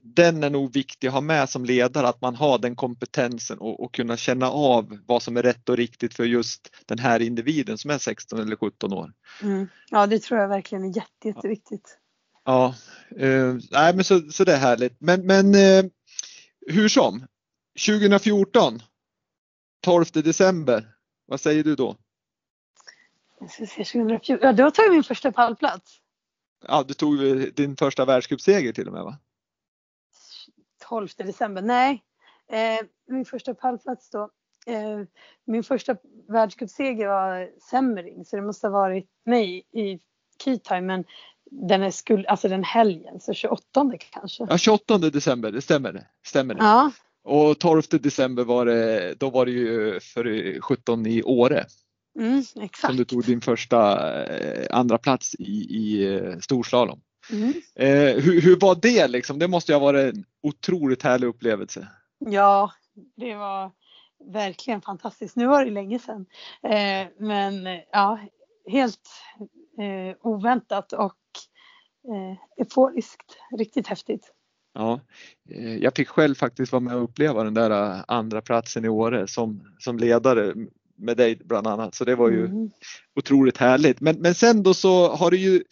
[0.02, 3.84] den är nog viktig att ha med som ledare, att man har den kompetensen och,
[3.84, 7.78] och, kunna känna av vad som är rätt och riktigt för just den här individen
[7.78, 9.14] som är 16 eller 17 år.
[9.44, 9.68] Mm.
[9.90, 11.98] Ja, det tror jag verkligen är jätte, jätteviktigt.
[12.46, 12.76] Ja,
[13.20, 14.96] eh, nej, men så, så det är härligt.
[15.00, 15.86] Men, men eh,
[16.68, 17.28] hur som,
[17.88, 18.82] 2014,
[19.88, 20.88] 12 december,
[21.26, 21.96] vad säger du då?
[23.40, 26.02] Jag ska se, 2014, ja då tar jag min första pallplats.
[26.68, 27.20] Ja, du tog
[27.54, 29.18] din första världscupseger till och med va?
[30.88, 32.04] 12 december, nej.
[32.52, 34.30] Eh, min första pallplats då.
[34.66, 35.02] Eh,
[35.46, 35.96] min första
[36.30, 40.00] världscupseger var Semmering så det måste ha varit, nej i
[40.44, 41.04] Keytime men
[41.52, 44.48] den är skuld, alltså den helgen, så 28 kanske.
[44.50, 46.08] Ja 28 december, det stämmer.
[46.24, 46.64] Stämmer det.
[46.64, 46.92] Ja.
[47.28, 51.66] Och 12 december var det, då var det ju för 17 i Åre.
[52.20, 52.44] Mm.
[52.82, 57.02] Som du tog din första eh, andra plats i, i eh, storslalom.
[57.32, 57.54] Mm.
[57.76, 59.40] Eh, hur, hur, var det liksom?
[59.40, 61.88] Det måste ju ha varit en otroligt härlig upplevelse.
[62.20, 62.72] Ja,
[63.16, 63.72] det var
[64.34, 65.36] verkligen fantastiskt.
[65.36, 66.26] Nu var det länge sedan.
[66.64, 68.20] Eh, men ja,
[68.72, 69.10] helt
[69.80, 71.18] eh, oväntat och
[72.08, 73.38] eh, euforiskt.
[73.58, 74.34] Riktigt häftigt.
[74.78, 75.02] Ja,
[75.50, 79.28] eh, jag fick själv faktiskt vara med och uppleva den där andra platsen i Åre
[79.28, 80.54] som, som ledare
[80.98, 82.70] med dig bland annat så det var ju mm.
[83.16, 84.02] otroligt härligt.
[84.02, 85.64] Men, men sen då så har det ju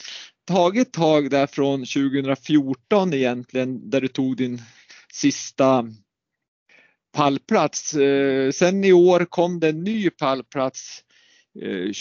[0.48, 4.62] tagit tag där från 2014 egentligen där du tog din
[5.14, 5.90] sista
[7.14, 7.94] pallplats.
[7.94, 11.02] Eh, sen i år kom det en ny pallplats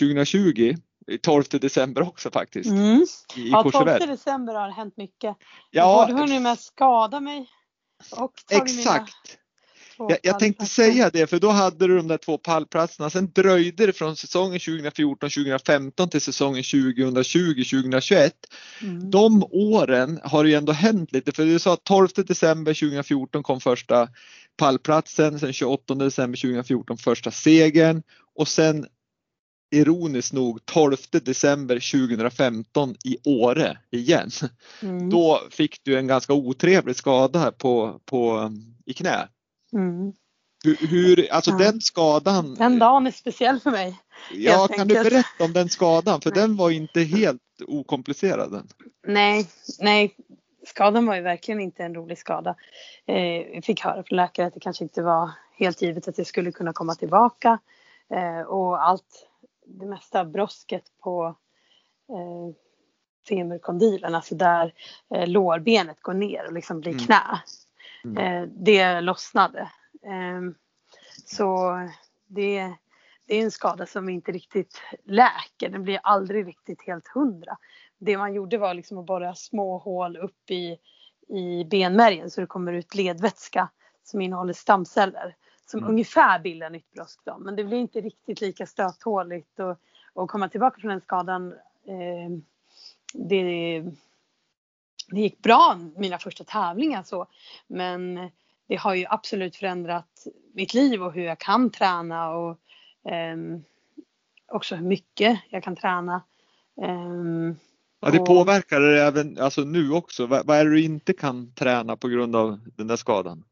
[0.01, 0.75] 2020
[1.23, 2.71] 12 december också faktiskt.
[2.71, 3.07] Mm.
[3.37, 5.23] I ja, 12 december har det hänt mycket.
[5.23, 5.37] Ja,
[5.71, 7.47] jag har hunnit med att skada mig
[8.11, 9.39] och Exakt.
[9.99, 13.11] Jag, jag tänkte säga det för då hade du de där två pallplatserna.
[13.11, 18.31] Sen dröjde det från säsongen 2014-2015 till säsongen 2020-2021.
[18.83, 19.11] Mm.
[19.11, 23.61] De åren har det ju ändå hänt lite för du sa 12 december 2014 kom
[23.61, 24.09] första
[24.57, 28.03] pallplatsen, sen 28 december 2014 första segern
[28.35, 28.87] och sen
[29.75, 31.75] ironiskt nog 12 december
[32.09, 34.31] 2015 i Åre igen.
[34.83, 35.11] Mm.
[35.11, 38.53] Då fick du en ganska otrevlig skada på, på,
[38.87, 39.29] i knä.
[39.73, 40.13] Mm.
[40.65, 41.59] Hur, hur, alltså ja.
[41.59, 42.55] den skadan.
[42.55, 44.01] Den dagen är speciell för mig.
[44.33, 46.21] Ja, kan du berätta om den skadan?
[46.21, 48.71] För den var inte helt okomplicerad.
[49.07, 49.47] Nej,
[49.81, 50.17] nej,
[50.67, 52.55] skadan var ju verkligen inte en rolig skada.
[53.07, 53.17] Eh,
[53.55, 56.53] jag fick höra från läkare att det kanske inte var helt givet att jag skulle
[56.53, 57.59] kunna komma tillbaka.
[58.15, 59.29] Eh, och allt
[59.67, 61.37] det mesta av brosket på
[62.09, 62.57] eh,
[63.29, 64.75] femurkondylen, alltså där
[65.15, 67.05] eh, lårbenet går ner och liksom blir mm.
[67.05, 67.43] knä.
[68.05, 68.17] Mm.
[68.19, 69.61] Eh, det lossnade.
[70.03, 70.41] Eh,
[71.25, 71.73] så
[72.27, 72.75] det,
[73.27, 75.69] det är en skada som inte riktigt läker.
[75.69, 77.57] Den blir aldrig riktigt helt hundra.
[77.99, 80.79] Det man gjorde var liksom att borra små hål upp i,
[81.29, 83.69] i benmärgen så det kommer ut ledvätska
[84.03, 85.37] som innehåller stamceller
[85.67, 85.91] som mm.
[85.91, 87.39] ungefär bildar nytt brosk då.
[87.39, 89.79] Men det blir inte riktigt lika stöthåligt och,
[90.13, 91.53] och komma tillbaka från den skadan.
[91.87, 92.31] Eh,
[93.13, 93.43] det,
[95.11, 97.27] det gick bra mina första tävlingar så.
[97.67, 98.31] Men
[98.67, 102.59] det har ju absolut förändrat mitt liv och hur jag kan träna och
[103.13, 103.37] eh,
[104.49, 106.23] också hur mycket jag kan träna.
[106.83, 107.55] Eh,
[108.01, 110.27] ja, det påverkar det även alltså nu också.
[110.27, 113.45] Vad, är det du inte kan träna på grund av den där skadan?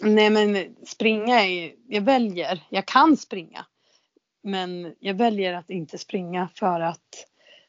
[0.00, 3.66] Nej men springa är jag väljer, jag kan springa.
[4.42, 7.26] Men jag väljer att inte springa för att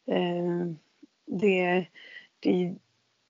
[0.07, 0.75] eh,
[1.25, 1.85] det,
[2.39, 2.75] det,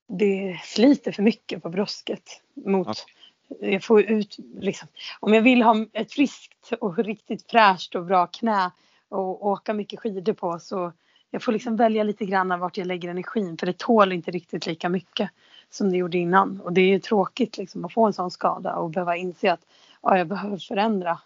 [0.08, 3.72] det sliter för mycket på bröstet mot okay.
[3.72, 4.88] jag får ut liksom,
[5.20, 8.72] om jag vill ha ett friskt och riktigt fräscht och bra knä
[9.10, 10.94] och åka mycket skidor på så
[11.34, 14.66] jag får liksom välja lite grann vart jag lägger energin för det tål inte riktigt
[14.66, 15.30] lika mycket
[15.70, 16.62] som det gjorde innan.
[16.62, 19.60] Och det är ju tråkigt liksom att få en sån skada och behöva inse att
[20.02, 21.20] ja, jag behöver förändra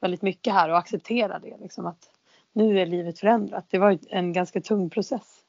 [0.00, 1.56] väldigt mycket här och acceptera det.
[1.60, 1.98] Liksom att
[2.52, 3.66] nu är livet förändrat.
[3.70, 5.40] Det var en ganska tung process.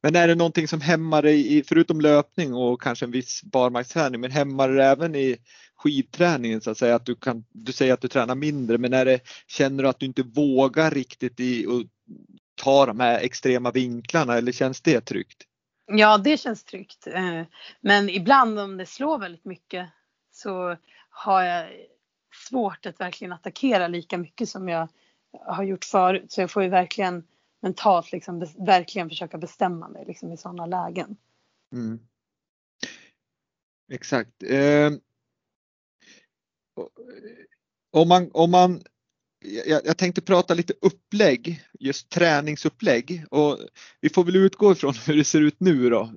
[0.00, 4.30] Men är det någonting som hämmar dig, förutom löpning och kanske en viss barmarksträning, men
[4.30, 5.36] hämmar det även i
[5.76, 6.94] skidträningen så att säga?
[6.94, 10.00] Att du, kan, du säger att du tränar mindre, men är det, känner du att
[10.00, 11.82] du inte vågar riktigt i och
[12.58, 15.44] ta de här extrema vinklarna eller känns det tryggt?
[15.86, 17.06] Ja, det känns tryggt.
[17.06, 17.42] Eh,
[17.80, 19.90] men ibland om det slår väldigt mycket
[20.30, 20.76] så
[21.10, 21.68] har jag
[22.48, 24.88] svårt att verkligen attackera lika mycket som jag
[25.30, 26.32] har gjort förut.
[26.32, 27.26] Så jag får ju verkligen
[27.60, 31.16] mentalt liksom verkligen försöka bestämma mig liksom i sådana lägen.
[31.72, 32.00] Mm.
[33.92, 34.42] Exakt.
[34.42, 34.92] Eh,
[37.90, 38.82] om, man, om man
[39.40, 43.58] jag, jag, tänkte prata lite upplägg, just träningsupplägg och
[44.00, 46.12] vi får väl utgå ifrån hur det ser ut nu då.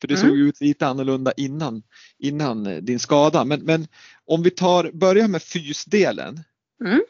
[0.00, 0.28] För det mm.
[0.28, 1.82] såg ut lite annorlunda innan,
[2.18, 3.44] innan din skada.
[3.44, 3.86] Men, men
[4.26, 6.40] om vi tar, börjar med fysdelen.
[6.84, 7.02] Mm.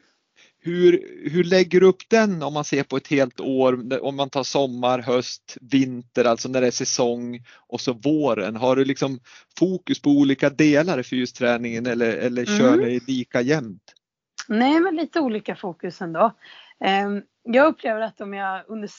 [0.65, 4.31] Hur, hur lägger du upp den om man ser på ett helt år, om man
[4.31, 8.57] tar sommar, höst, vinter, alltså när det är säsong och så våren?
[8.57, 9.21] Har du liksom
[9.59, 12.87] fokus på olika delar i fysträningen eller, eller kör mm.
[12.87, 13.95] ni lika jämnt?
[14.49, 16.33] Nej, men lite olika fokus ändå.
[16.81, 18.91] Ehm, jag upplever att om jag under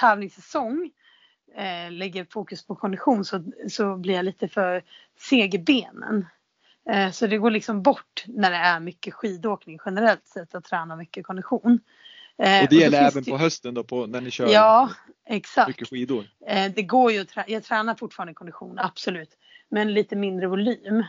[0.00, 0.90] tävlingssäsong
[1.56, 4.82] eh, lägger fokus på kondition så, så blir jag lite för
[5.30, 6.26] seg i benen.
[6.90, 10.96] Eh, så det går liksom bort när det är mycket skidåkning generellt sett att träna
[10.96, 11.80] mycket kondition.
[12.38, 14.90] Eh, och det gäller även på hösten då på, när ni kör ja,
[15.26, 15.68] exakt.
[15.68, 16.24] mycket skidor?
[16.74, 19.30] Det går ju att trä jag tränar fortfarande kondition, absolut.
[19.68, 21.04] Men lite mindre volym.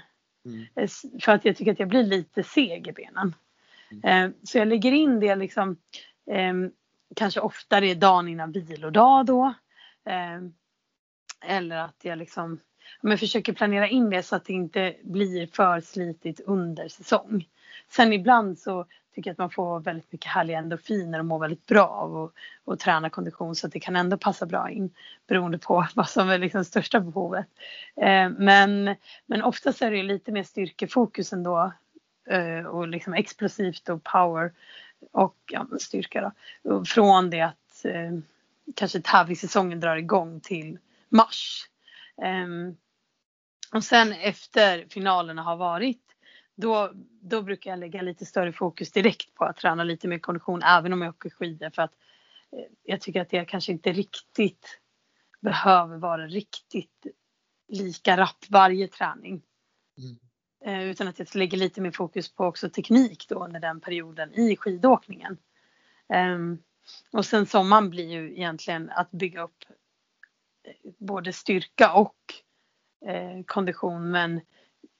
[0.45, 0.89] Mm.
[1.21, 3.35] För att jag tycker att jag blir lite seg i benen.
[4.03, 5.77] Eh, så jag lägger in det liksom
[6.31, 6.53] eh,
[7.15, 9.53] kanske oftare dagen innan vilodag då.
[10.05, 10.41] Eh,
[11.49, 12.59] eller att jag liksom
[13.01, 17.47] men försöker planera in det så att det inte blir för slitigt under säsong.
[17.89, 18.85] Sen ibland så
[19.15, 22.31] tycker jag att man får väldigt mycket härliga endorfiner och mår väldigt bra av
[22.65, 24.89] att träna kondition så att det kan ändå passa bra in
[25.27, 27.47] beroende på vad som är liksom största behovet.
[27.95, 31.71] Eh, men, men oftast är det lite mer styrkefokus ändå
[32.29, 34.53] Eh, och liksom explosivt och power
[35.11, 36.85] och ja, styrka då.
[36.85, 38.11] Från det att eh,
[38.75, 41.69] kanske tävlingssäsongen drar igång till mars.
[42.21, 42.73] Eh,
[43.73, 46.03] och sen efter finalerna har varit
[46.55, 50.63] då, då brukar jag lägga lite större fokus direkt på att träna lite mer kondition
[50.63, 51.93] även om jag åker skidor för att
[52.51, 54.79] eh, jag tycker att det kanske inte riktigt
[55.41, 57.05] behöver vara riktigt
[57.67, 59.41] lika rapp varje träning.
[59.97, 60.19] Mm.
[60.65, 64.33] Eh, utan att jag lägger lite mer fokus på också teknik då under den perioden
[64.33, 65.37] i skidåkningen.
[66.09, 66.57] Ehm,
[67.11, 69.65] och sen sommaren blir ju egentligen att bygga upp
[70.63, 72.15] eh, både styrka och
[73.05, 74.41] eh, kondition men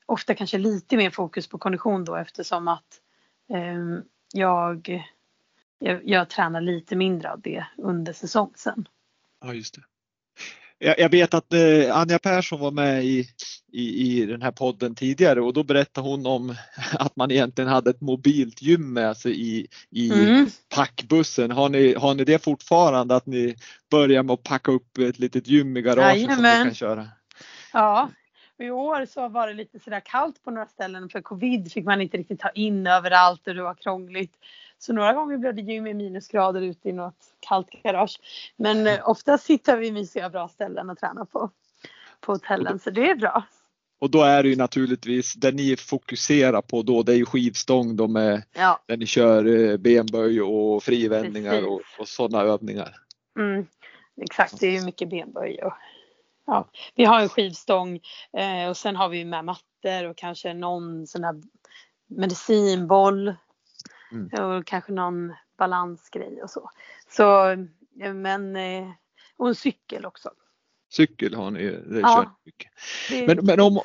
[0.05, 3.01] ofta kanske lite mer fokus på kondition då eftersom att
[3.49, 4.03] ehm,
[4.34, 5.03] jag,
[5.80, 8.88] jag, jag tränar lite mindre av det under säsong sen.
[9.41, 9.82] Ja just det.
[10.84, 13.27] Jag, jag vet att eh, Anja Persson var med i,
[13.71, 16.55] i, i den här podden tidigare och då berättade hon om
[16.99, 20.47] att man egentligen hade ett mobilt gym med sig i, i mm.
[20.75, 21.51] packbussen.
[21.51, 23.55] Har ni, har ni det fortfarande att ni
[23.91, 26.36] börjar med att packa upp ett litet gym i garaget Jajamän.
[26.36, 27.07] som ni kan köra?
[27.73, 28.09] Ja,
[28.59, 32.01] i år så var det lite sådär kallt på några ställen för covid fick man
[32.01, 34.34] inte riktigt ta in överallt och det var krångligt.
[34.84, 38.19] Så några gånger blev det gym i minusgrader ute i något kallt garage.
[38.55, 41.49] Men eh, oftast hittar vi mysiga bra ställen att träna på.
[42.19, 43.43] På hotellen så det är bra.
[43.99, 47.95] Och då är det ju naturligtvis det ni fokuserar på då det är ju skivstång
[47.95, 48.79] då med ja.
[48.86, 52.95] där ni kör eh, benböj och frivändningar och, och sådana övningar.
[53.39, 53.67] Mm,
[54.21, 55.73] exakt, det är ju mycket benböj och
[56.45, 57.99] ja, vi har en skivstång
[58.38, 61.41] eh, och sen har vi med mattor och kanske någon sån här
[62.07, 63.34] medicinboll
[64.14, 64.43] mm.
[64.43, 66.70] och kanske någon balansgrej och så.
[67.09, 67.49] Så
[68.01, 68.89] eh, men eh,
[69.38, 70.30] och en cykel också.
[70.91, 72.72] Cykel har ni, det ja, mycket.
[73.09, 73.28] Det...
[73.28, 73.82] Men, men om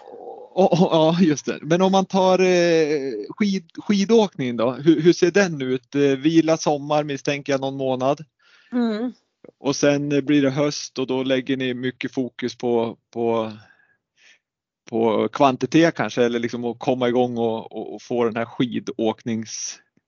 [0.58, 1.58] Ja just det.
[1.62, 5.94] Men om man tar eh, skid, skidåkning då, hur, hur, ser den ut?
[5.94, 8.24] Vila sommar misstänker jag någon månad.
[8.72, 9.12] Mm.
[9.58, 13.52] Och sen blir det höst och då lägger ni mycket fokus på, på,
[14.90, 18.44] på kvantitet kanske eller liksom att komma igång och, och få den här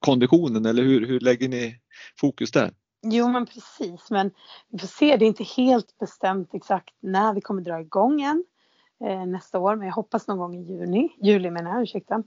[0.01, 1.79] skidåkningskonditionen eller hur, hur lägger ni
[2.19, 2.71] fokus där?
[3.03, 4.31] Jo men precis men
[4.69, 8.43] vi får se, det är inte helt bestämt exakt när vi kommer dra igång än
[9.03, 12.23] eh, nästa år men jag hoppas någon gång i juni, juli menar jag, ursäkta.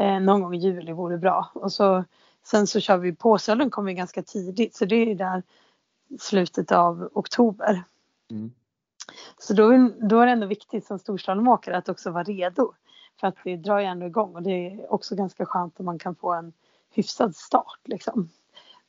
[0.00, 2.04] Eh, någon gång i juli vore bra och så
[2.44, 5.42] sen så kör vi Påsölden kommer ganska tidigt så det är där
[6.20, 7.82] slutet av oktober.
[8.30, 8.50] Mm.
[9.38, 12.72] Så då, då är det ändå viktigt som storslalomåkare att också vara redo.
[13.20, 15.98] För att det drar ju ändå igång och det är också ganska skönt om man
[15.98, 16.52] kan få en
[16.96, 17.80] hyfsad start.
[17.84, 18.30] Liksom.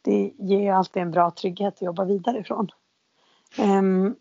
[0.01, 2.69] Det ger ju alltid en bra trygghet att jobba vidare ifrån.
[3.59, 4.15] Um,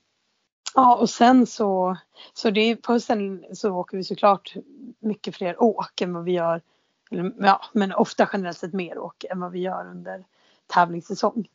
[0.74, 1.96] ja och sen så,
[2.34, 4.54] så det är, på hösten så åker vi såklart
[4.98, 6.62] mycket fler åk än vad vi gör,
[7.10, 10.24] eller, ja, men ofta generellt sett mer åk än vad vi gör under
[10.66, 11.46] tävlingssäsong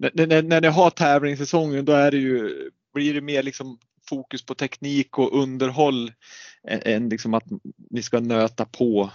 [0.00, 3.78] när, när, när ni har tävlingssäsongen då är det ju, blir det mer liksom
[4.08, 6.12] fokus på teknik och underhåll
[6.64, 7.44] än liksom att
[7.90, 9.10] ni ska nöta på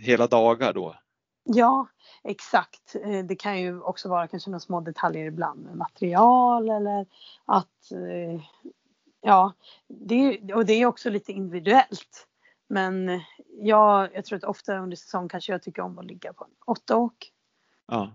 [0.00, 0.96] hela dagar då?
[1.44, 1.86] Ja,
[2.22, 2.96] exakt.
[3.02, 7.06] Eh, det kan ju också vara kanske några små detaljer ibland med material eller
[7.44, 8.42] att eh,
[9.20, 9.52] ja,
[9.88, 12.26] det, och det är också lite individuellt.
[12.68, 16.44] Men ja, jag tror att ofta under säsong kanske jag tycker om att ligga på
[16.44, 17.32] en åtta åk.
[17.86, 18.12] Ja.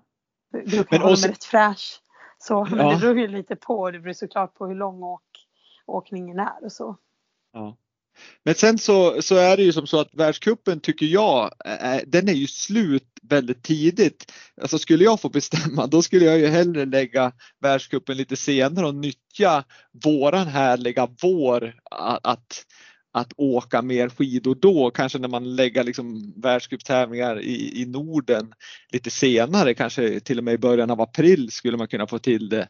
[0.90, 2.02] Kan hålla mig rätt fräsch.
[2.38, 2.94] Så, men ja.
[2.94, 3.92] det beror ju lite på.
[3.92, 5.48] Det beror såklart på hur lång åk,
[5.86, 6.96] åkningen är och så.
[7.52, 7.76] Ja.
[8.46, 12.02] Men sen så, så är det ju som så att världskuppen tycker jag, eh, eh,
[12.08, 14.32] den är ju slut väldigt tidigt.
[14.62, 18.96] Alltså skulle jag få bestämma då skulle jag ju hellre lägga världskuppen lite senare och
[18.96, 19.64] nyttja
[20.04, 22.66] våran härliga vår att, att
[23.12, 28.54] att åka mer skidor då, kanske när man lägger liksom världscuptävlingar i, i Norden
[28.92, 32.50] lite senare, kanske till och med i början av april skulle man kunna få till
[32.50, 32.68] det.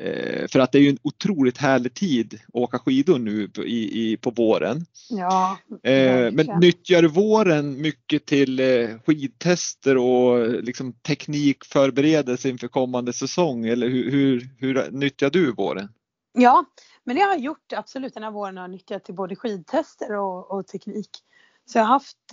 [0.00, 3.64] Eh, för att det är ju en otroligt härlig tid att åka skidor nu på,
[3.64, 4.86] i, i, på våren.
[5.10, 13.12] Ja, eh, men nyttjar du våren mycket till eh, skidtester och liksom teknikförberedelse inför kommande
[13.12, 15.88] säsong eller hur, hur, hur nyttjar du våren?
[16.38, 16.64] Ja,
[17.06, 20.12] men det har jag gjort absolut den här våren har jag nyttjat till både skidtester
[20.12, 21.10] och, och teknik.
[21.64, 22.32] Så jag har haft,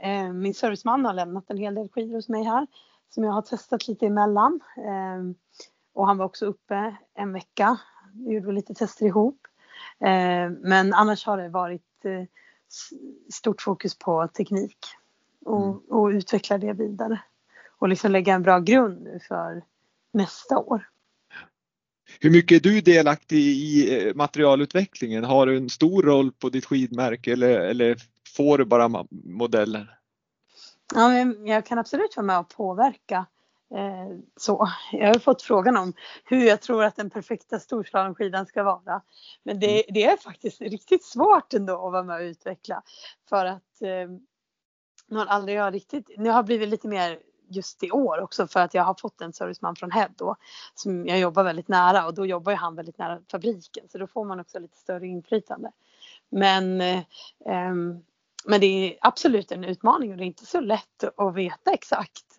[0.00, 2.66] eh, min serviceman har lämnat en hel del skidor hos mig här
[3.10, 4.60] som jag har testat lite emellan.
[4.76, 5.34] Eh,
[5.94, 7.78] och han var också uppe en vecka.
[8.12, 9.46] Vi gjorde lite tester ihop.
[10.00, 12.24] Eh, men annars har det varit eh,
[13.32, 14.78] stort fokus på teknik
[15.44, 15.78] och, mm.
[15.78, 17.22] och utveckla det vidare.
[17.78, 19.62] Och liksom lägga en bra grund för
[20.12, 20.88] nästa år.
[22.20, 25.24] Hur mycket är du delaktig i eh, materialutvecklingen?
[25.24, 27.96] Har du en stor roll på ditt skidmärke eller, eller
[28.36, 29.98] får du bara modeller?
[30.94, 31.12] Ja,
[31.46, 33.26] jag kan absolut vara med och påverka.
[33.74, 34.68] Eh, så.
[34.92, 35.92] Jag har fått frågan om
[36.24, 39.02] hur jag tror att den perfekta storslalomskidan ska vara.
[39.42, 39.94] Men det, mm.
[39.94, 42.82] det, är faktiskt riktigt svårt ändå att vara med och utveckla.
[43.28, 48.20] För att eh, har aldrig jag riktigt, nu har blivit lite mer just i år
[48.20, 50.36] också för att jag har fått en serviceman från Head då
[50.74, 54.06] som jag jobbar väldigt nära och då jobbar ju han väldigt nära fabriken så då
[54.06, 55.70] får man också lite större inflytande.
[56.30, 57.02] Men eh,
[57.46, 58.02] ehm,
[58.44, 62.36] men det är absolut en utmaning och det är inte så lätt att veta exakt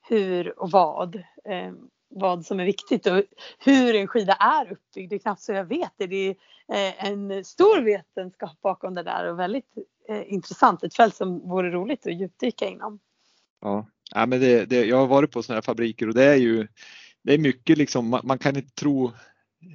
[0.00, 1.72] hur och vad, eh,
[2.08, 3.22] vad som är viktigt och
[3.58, 5.10] hur en skida är uppbyggd.
[5.10, 6.06] Det är knappt så jag vet det.
[6.06, 6.36] Det är
[6.72, 9.74] eh, en stor vetenskap bakom det där och väldigt
[10.08, 10.84] eh, intressant.
[10.84, 12.98] Ett fält som vore roligt att djupdyka inom.
[13.60, 16.36] Ja, ja men det, det, jag har varit på sådana här fabriker och det är
[16.36, 16.68] ju
[17.22, 19.12] det är mycket liksom, man, man kan inte tro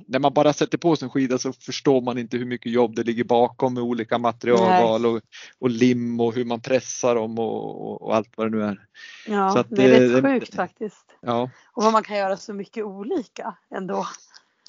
[0.08, 2.96] när man bara sätter på sig en skida så förstår man inte hur mycket jobb
[2.96, 5.22] det ligger bakom med olika materialval och,
[5.60, 8.88] och, lim och hur man pressar dem och, och, och allt vad det nu är.
[9.28, 11.06] Ja, så att, det är rätt sjukt faktiskt.
[11.22, 11.50] Ja.
[11.72, 14.08] Och vad man kan göra så mycket olika ändå.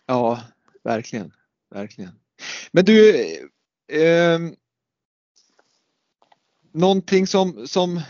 [0.07, 0.41] Ja,
[0.83, 1.33] verkligen,
[1.71, 2.11] verkligen.
[2.73, 3.25] Men du,
[3.93, 4.39] eh,
[6.73, 8.01] någonting som, som,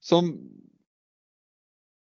[0.00, 0.50] som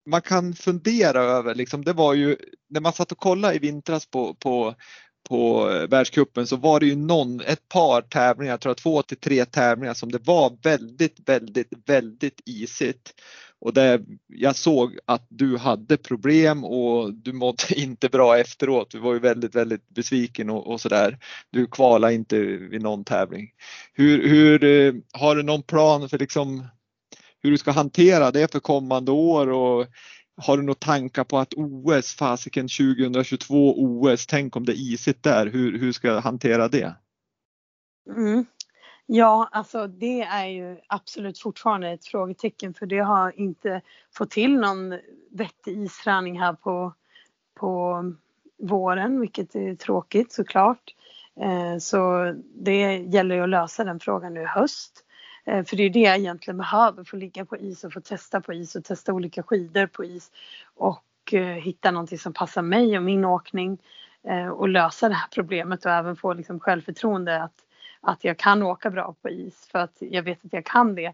[0.07, 2.37] man kan fundera över, liksom, det var ju
[2.71, 4.75] när man satt och kollade i vintras på, på,
[5.29, 9.45] på världskuppen så var det ju någon, ett par tävlingar, jag tror två till tre
[9.45, 13.15] tävlingar som det var väldigt, väldigt, väldigt isigt.
[13.59, 18.91] Och där jag såg att du hade problem och du mådde inte bra efteråt.
[18.91, 21.19] Du var ju väldigt, väldigt besviken och, och sådär.
[21.51, 23.51] Du kvalade inte vid någon tävling.
[23.93, 26.65] Hur, hur, eh, har du någon plan för liksom
[27.47, 29.87] hur du ska hantera det för kommande år och
[30.37, 35.23] har du några tankar på att OS, fasiken 2022 OS, tänk om det är isigt
[35.23, 36.95] där, hur, hur ska jag hantera det?
[38.17, 38.45] Mm.
[39.07, 43.81] Ja, alltså det är ju absolut fortfarande ett frågetecken för det har inte
[44.17, 44.99] fått till någon
[45.31, 46.95] vettig isträning här på,
[47.61, 48.03] på
[48.63, 50.95] våren, vilket är tråkigt såklart.
[51.41, 55.06] Eh, så det gäller ju att lösa den frågan nu i höst.
[55.47, 58.41] Eh, för det är det jag egentligen behöver, få ligga på is och få testa
[58.41, 60.31] på is och testa olika skidor på is
[60.75, 63.79] och eh, hitta någonting som passar mig och min åkning
[64.23, 67.65] eh, och lösa det här problemet och även få liksom självförtroende att,
[68.01, 71.13] att jag kan åka bra på is för att jag vet att jag kan det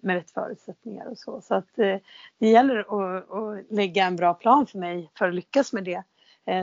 [0.00, 1.40] med rätt förutsättningar och så.
[1.40, 5.72] Så att det gäller att, att lägga en bra plan för mig för att lyckas
[5.72, 6.02] med det.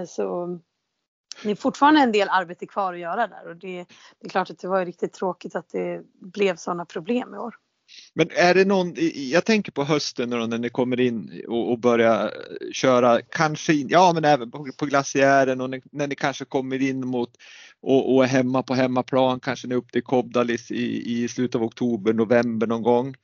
[0.07, 0.59] Så
[1.43, 3.85] det är fortfarande en del arbete kvar att göra där och det,
[4.19, 7.55] det är klart att det var riktigt tråkigt att det blev sådana problem i år.
[8.13, 12.31] Men är det någon, jag tänker på hösten när ni kommer in och, och börjar
[12.71, 17.07] köra, kanske, ja men även på, på glaciären och när, när ni kanske kommer in
[17.07, 17.29] mot
[17.81, 21.55] och, och är hemma på hemmaplan, kanske ni är upp till Kobdalis i, i slutet
[21.55, 23.15] av oktober, november någon gång.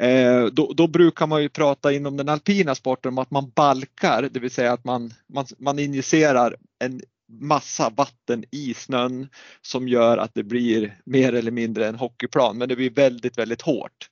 [0.00, 4.28] Eh, då, då, brukar man ju prata inom den alpina sporten om att man balkar,
[4.30, 7.00] det vill säga att man, man, man injicerar en
[7.40, 9.28] massa vatten i snön
[9.62, 13.62] som gör att det blir mer eller mindre en hockeyplan men det blir väldigt, väldigt
[13.62, 14.08] hårt.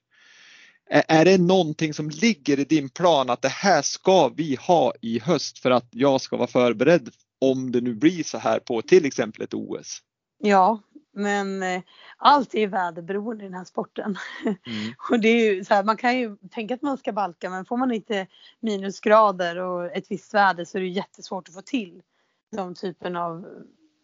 [0.91, 5.19] Är det någonting som ligger i din plan att det här ska vi ha i
[5.19, 7.11] höst för att jag ska vara förberedd
[7.41, 9.99] om det nu blir så här på till exempel ett OS?
[10.39, 10.81] Ja,
[11.13, 11.83] men eh,
[12.17, 14.17] allt är väderberoende i den här sporten.
[14.45, 14.93] Mm.
[15.11, 17.65] och det är ju så här, man kan ju tänka att man ska balka men
[17.65, 18.27] får man inte
[18.61, 22.03] minusgrader och ett visst väder så är det jättesvårt att få till
[22.51, 23.47] de typen av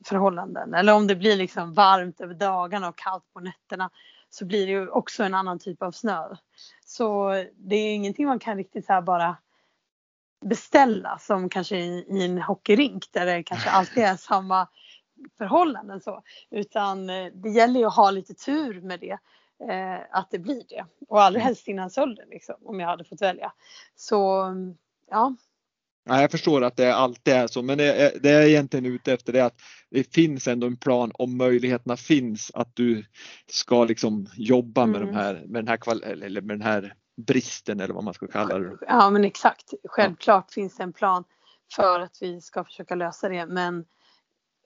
[0.04, 0.74] förhållanden.
[0.74, 3.90] Eller om det blir liksom varmt över dagarna och kallt på nätterna
[4.30, 6.36] så blir det ju också en annan typ av snö.
[6.84, 9.36] Så det är ingenting man kan riktigt så här bara
[10.44, 14.68] beställa som kanske i, i en hockeyrink där det kanske alltid är samma
[15.38, 16.22] förhållanden så.
[16.50, 19.18] Utan eh, det gäller ju att ha lite tur med det.
[19.70, 20.84] Eh, att det blir det.
[21.08, 23.52] Och allra helst innan sölden liksom, om jag hade fått välja.
[23.94, 24.52] Så
[25.10, 25.34] ja,
[26.08, 29.32] Ja, jag förstår att det alltid är så, men det, det är egentligen ute efter
[29.32, 33.04] det att det finns ändå en plan om möjligheterna finns att du
[33.50, 35.14] ska liksom jobba med, mm.
[35.14, 38.58] de här, med, den här, eller med den här bristen eller vad man ska kalla
[38.58, 38.76] det.
[38.80, 40.54] Ja men exakt, självklart ja.
[40.54, 41.24] finns det en plan
[41.76, 43.84] för att vi ska försöka lösa det men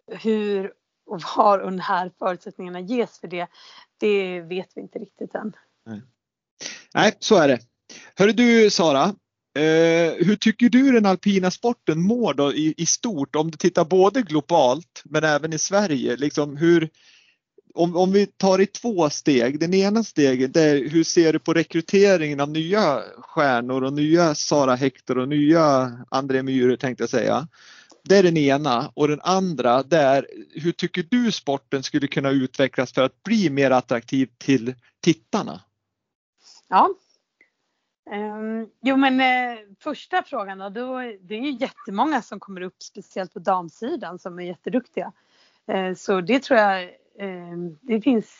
[0.06, 0.72] hur
[1.06, 3.48] och var och när förutsättningarna ges för det,
[3.98, 5.52] det vet vi inte riktigt än.
[5.86, 6.02] Nej,
[6.94, 7.58] Nej så är det.
[8.16, 9.14] Hörru du Sara,
[9.54, 13.84] Eh, hur tycker du den alpina sporten mår då i, i, stort om du tittar
[13.84, 16.16] både globalt men även i Sverige?
[16.16, 16.88] Liksom hur,
[17.74, 19.60] om, om vi tar i två steg.
[19.60, 24.74] Den ena steget är hur ser du på rekryteringen av nya stjärnor och nya Sara
[24.74, 27.48] Hector och nya André Myhre tänkte jag säga.
[28.04, 32.30] Det är den ena och den andra det är hur tycker du sporten skulle kunna
[32.30, 35.60] utvecklas för att bli mer attraktiv till tittarna?
[36.68, 36.88] Ja,
[38.12, 42.82] Um, jo men eh, första frågan då, då, det är ju jättemånga som kommer upp
[42.82, 45.12] speciellt på damsidan som är jätteduktiga.
[45.66, 46.82] Eh, så det tror jag,
[47.18, 48.36] eh, det finns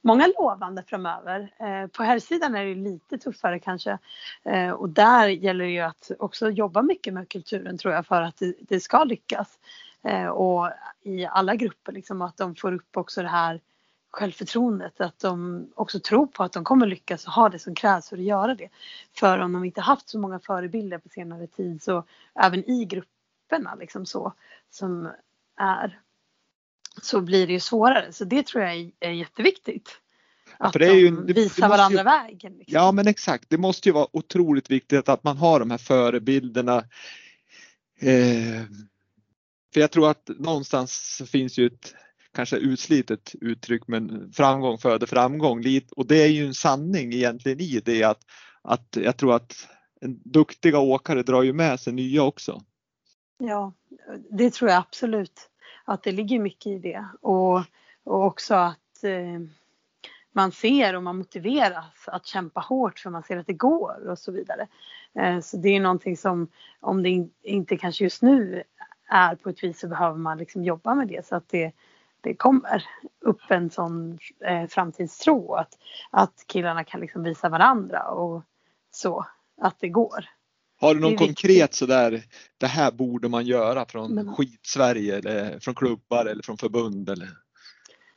[0.00, 1.54] många lovande framöver.
[1.58, 3.98] Eh, på herrsidan är det lite tuffare kanske
[4.44, 8.22] eh, och där gäller det ju att också jobba mycket med kulturen tror jag för
[8.22, 9.58] att det, det ska lyckas.
[10.04, 10.70] Eh, och
[11.02, 13.60] i alla grupper liksom att de får upp också det här
[14.10, 15.00] självförtroendet.
[15.00, 18.16] Att de också tror på att de kommer lyckas och ha det som krävs för
[18.16, 18.68] att göra det.
[19.18, 22.04] För om de inte haft så många förebilder på senare tid så
[22.34, 24.32] även i grupperna liksom så
[24.70, 25.10] som
[25.56, 26.00] är
[27.02, 28.12] så blir det ju svårare.
[28.12, 30.00] Så det tror jag är jätteviktigt.
[30.58, 32.52] Att ja, ju, de visar varandra ju, vägen.
[32.52, 32.74] Liksom.
[32.74, 36.76] Ja men exakt, det måste ju vara otroligt viktigt att man har de här förebilderna.
[38.00, 38.62] Eh,
[39.72, 41.94] för jag tror att någonstans finns ju ett
[42.34, 45.64] kanske utslitet uttryck men framgång föder framgång.
[45.96, 48.20] Och det är ju en sanning egentligen i det att,
[48.62, 49.68] att jag tror att
[50.00, 52.62] en duktiga åkare drar ju med sig nya också.
[53.38, 53.72] Ja,
[54.30, 55.50] det tror jag absolut
[55.84, 57.56] att det ligger mycket i det och,
[58.04, 59.40] och också att eh,
[60.32, 64.18] man ser och man motiveras att kämpa hårt för man ser att det går och
[64.18, 64.66] så vidare.
[65.14, 66.48] Eh, så det är någonting som
[66.80, 68.62] om det inte kanske just nu
[69.08, 71.72] är på ett vis så behöver man liksom jobba med det så att det,
[72.22, 72.84] det kommer
[73.20, 75.78] upp en sån eh, framtidstro att,
[76.10, 78.42] att killarna kan liksom visa varandra och
[78.90, 79.26] så
[79.60, 80.24] att det går.
[80.80, 82.22] Har du någon konkret sådär,
[82.58, 87.28] det här borde man göra från Men, skit-Sverige eller från klubbar eller från förbund eller?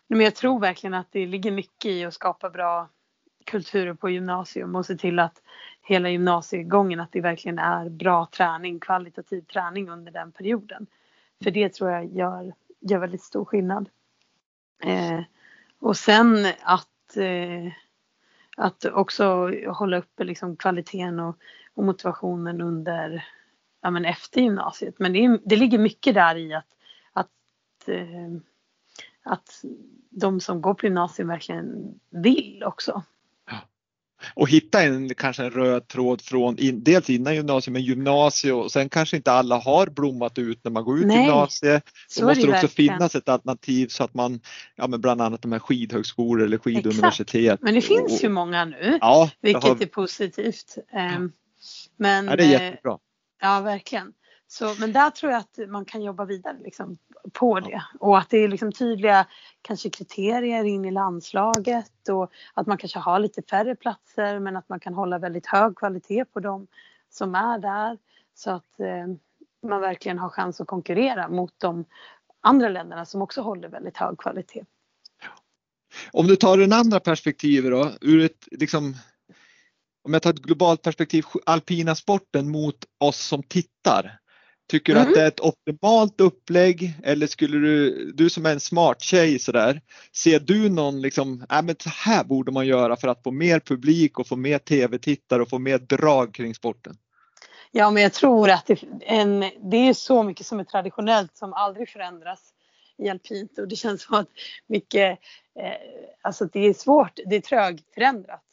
[0.07, 2.89] Men jag tror verkligen att det ligger mycket i att skapa bra
[3.45, 5.41] kulturer på gymnasium och se till att
[5.81, 10.87] hela gymnasiegången att det verkligen är bra träning, kvalitativ träning under den perioden.
[11.43, 13.89] För det tror jag gör, gör väldigt stor skillnad.
[14.83, 15.21] Eh,
[15.79, 17.71] och sen att, eh,
[18.57, 21.37] att också hålla uppe liksom kvaliteten och,
[21.73, 23.25] och motivationen under,
[23.81, 24.95] ja men efter gymnasiet.
[24.99, 26.67] Men det, det ligger mycket där i att,
[27.13, 28.33] att, eh,
[29.23, 29.63] att
[30.09, 33.03] de som går på gymnasiet verkligen vill också
[34.35, 38.71] och hitta en kanske en röd tråd från in, dels innan gymnasiet men gymnasiet och
[38.71, 41.83] sen kanske inte alla har blommat ut när man går ut Nej, gymnasiet.
[42.19, 42.69] Då måste det också verkligen.
[42.69, 44.39] finnas ett alternativ så att man,
[44.75, 47.35] ja men bland annat de här skidhögskolor eller skiduniversitet.
[47.35, 47.63] Exakt.
[47.63, 49.81] Men det finns och, ju många nu, ja, vilket har...
[49.81, 50.77] är positivt.
[50.93, 51.31] Ehm,
[51.97, 52.97] men, ja, det är jättebra.
[53.41, 54.13] Ja, verkligen.
[54.47, 56.97] Så, men där tror jag att man kan jobba vidare liksom,
[57.31, 59.27] på det och att det är liksom tydliga
[59.61, 64.69] kanske kriterier in i landslaget och att man kanske har lite färre platser men att
[64.69, 66.67] man kan hålla väldigt hög kvalitet på dem
[67.09, 67.97] som är där
[68.35, 69.15] så att eh,
[69.67, 71.85] man verkligen har chans att konkurrera mot de
[72.41, 74.65] andra länderna som också håller väldigt hög kvalitet.
[76.11, 78.95] Om du tar den andra perspektivet då, ur ett liksom
[80.03, 84.19] om jag tar ett globalt perspektiv, alpina sporten mot oss som tittar.
[84.67, 85.09] Tycker du mm.
[85.09, 89.39] att det är ett optimalt upplägg eller skulle du, du som är en smart tjej
[89.39, 89.81] sådär,
[90.15, 93.59] ser du någon liksom, äh, men så här borde man göra för att få mer
[93.59, 96.97] publik och få mer tv-tittare och få mer drag kring sporten?
[97.71, 99.39] Ja, men jag tror att det, en,
[99.71, 102.53] det är så mycket som är traditionellt som aldrig förändras
[102.97, 104.27] i alpint och det känns som att
[104.67, 105.19] mycket,
[105.59, 105.73] eh,
[106.21, 108.43] alltså det är svårt, det är trögförändrat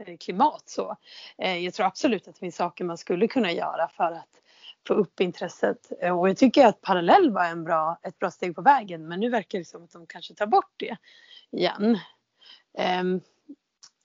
[0.00, 0.96] eh, klimat så.
[1.38, 4.39] Eh, jag tror absolut att det finns saker man skulle kunna göra för att
[4.88, 5.92] få upp intresset.
[6.12, 9.30] Och jag tycker att parallell var en bra, ett bra steg på vägen men nu
[9.30, 10.96] verkar det som att de kanske tar bort det
[11.52, 11.98] igen.
[13.00, 13.20] Um,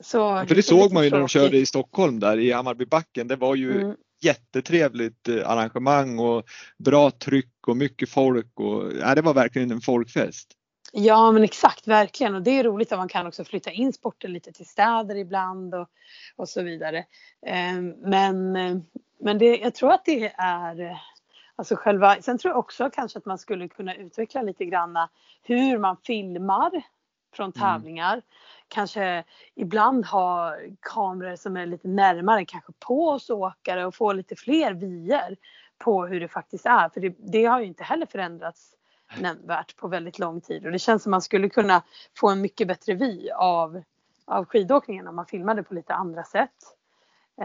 [0.03, 3.27] så För det såg man ju när de körde i Stockholm där i Hammarbybacken.
[3.27, 3.95] Det var ju mm.
[4.21, 6.43] jättetrevligt eh, arrangemang och
[6.77, 10.51] bra tryck och mycket folk och ja, det var verkligen en folkfest.
[10.91, 14.33] Ja men exakt, verkligen och det är roligt att man kan också flytta in sporten
[14.33, 15.87] lite till städer ibland och,
[16.35, 17.05] och så vidare.
[17.45, 18.55] Ehm, men
[19.17, 21.01] men det, jag tror att det är
[21.57, 25.09] Alltså själva, sen tror jag också kanske att man skulle kunna utveckla lite granna
[25.43, 26.71] hur man filmar
[27.35, 27.53] från mm.
[27.53, 28.13] tävlingar.
[28.13, 28.23] Mm.
[28.67, 29.23] Kanske
[29.55, 34.73] ibland ha kameror som är lite närmare kanske på oss åkare och få lite fler
[34.73, 35.35] vyer
[35.77, 36.89] på hur det faktiskt är.
[36.89, 38.75] För det, det har ju inte heller förändrats
[39.19, 41.83] nämnvärt på väldigt lång tid och det känns som man skulle kunna
[42.17, 43.83] få en mycket bättre vy av,
[44.25, 46.74] av skidåkningen om man filmade på lite andra sätt.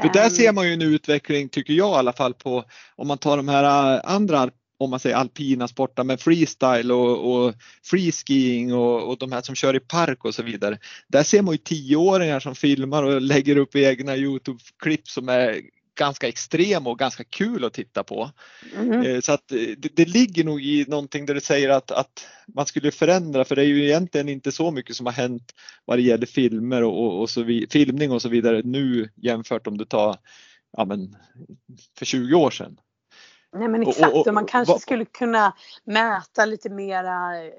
[0.03, 0.55] För där ser ehm.
[0.55, 2.64] man ju en utveckling, tycker jag i alla fall, på
[2.97, 7.32] om man tar de här äh, andra om man säger alpina sporter med freestyle och,
[7.34, 10.78] och freeskiing och, och de här som kör i park och så vidare.
[11.09, 15.61] Där ser man ju tioåringar som filmar och lägger upp egna Youtube-klipp som är
[16.01, 18.31] ganska extrem och ganska kul att titta på.
[18.77, 19.23] Mm.
[19.23, 22.67] Så att eh, det, det, ligger nog i någonting där du säger att, att man
[22.67, 25.53] skulle förändra för det är ju egentligen inte så mycket som har hänt
[25.85, 29.67] vad det gäller filmer och, och, och så vid, filmning och så vidare nu jämfört
[29.67, 30.17] om du tar
[30.77, 31.17] ja, men,
[31.99, 32.77] för 20 år sedan.
[33.53, 37.53] Nej men exakt och, och, och man kanske va, skulle kunna mäta lite mera eh,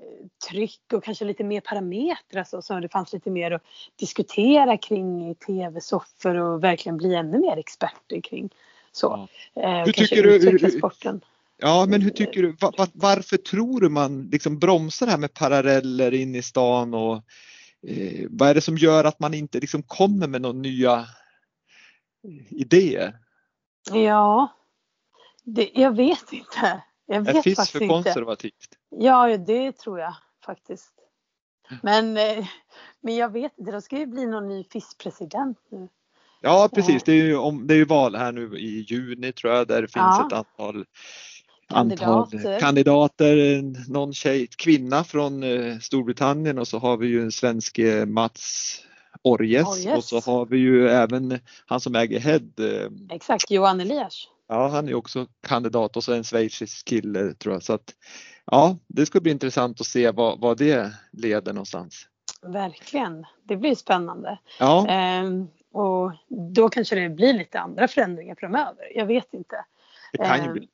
[0.50, 3.64] tryck och kanske lite mer parametrar så, så det fanns lite mer att
[3.96, 8.50] diskutera kring tv-soffor och verkligen bli ännu mer experter kring
[8.92, 9.30] så.
[9.54, 9.62] Ja.
[9.62, 10.72] Eh, hur tycker du?
[10.72, 11.22] sporten.
[11.58, 15.34] Ja men hur tycker du, var, varför tror du man liksom bromsar det här med
[15.34, 17.16] paralleller in i stan och
[17.88, 21.06] eh, vad är det som gör att man inte liksom kommer med några nya
[22.50, 23.18] idéer?
[23.92, 24.48] Ja,
[25.44, 26.82] det, jag vet inte.
[27.06, 27.94] Jag vet är FIS faktiskt för inte.
[27.94, 28.70] konservativt?
[28.90, 30.16] Ja, det tror jag
[30.46, 30.94] faktiskt.
[31.82, 32.46] Men, eh,
[33.02, 35.88] men jag vet inte, det ska ju bli någon ny FIS-president nu.
[36.42, 39.54] Ja precis, det är ju, om, det är ju val här nu i juni tror
[39.54, 40.28] jag där det finns Ja.
[40.28, 40.86] ett antal
[41.70, 42.38] Kandidater.
[42.38, 43.62] antal kandidater.
[43.92, 48.78] Någon tjej, kvinna från eh, Storbritannien och så har vi ju en svensk eh, Mats
[49.22, 49.98] Orjes Orjes.
[49.98, 52.42] och så har vi ju även han som äger Head.
[53.10, 54.28] Exakt, Johan Elias.
[54.52, 57.64] Ja, han är också kandidat och så en schweizisk kille tror jag.
[57.64, 57.96] Så att,
[58.46, 62.08] ja, det ska bli intressant att se vad, vad det leder någonstans.
[62.42, 64.40] Verkligen, det blir spännande.
[64.60, 66.12] Ja, Ehm, och
[66.54, 68.98] då kanske det blir lite andra förändringar framöver.
[68.98, 69.66] Jag vet inte.
[70.12, 70.68] det kan ju ehm, bli.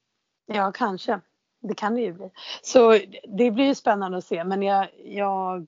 [0.46, 1.20] Ja, kanske.
[1.62, 2.30] Det kan det ju bli.
[2.62, 3.00] Så
[3.38, 4.44] det blir ju spännande att se.
[4.44, 5.68] Men jag, jag,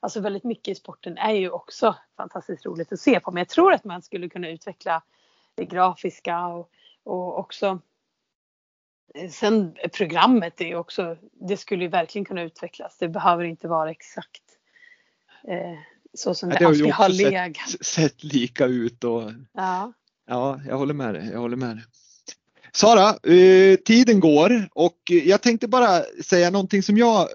[0.00, 3.30] alltså väldigt mycket i sporten är ju också fantastiskt roligt att se på.
[3.30, 5.02] Men jag tror att man skulle kunna utveckla
[5.54, 6.70] det grafiska och,
[7.04, 7.80] och också
[9.14, 11.16] eh, Sen programmet är också,
[11.48, 12.96] det skulle ju verkligen kunna utvecklas.
[12.98, 14.42] Det behöver inte vara exakt
[15.48, 15.78] eh,
[16.14, 17.68] så som Ja, det, det har alltid har också sett- legat.
[17.68, 19.22] S- Sett lika ut och
[19.52, 19.92] Ja.
[20.26, 21.28] ja, jag håller med dig.
[21.32, 21.84] Jag håller med dig.
[22.74, 27.28] Sara, eh, tiden går och jag tänkte bara säga någonting som jag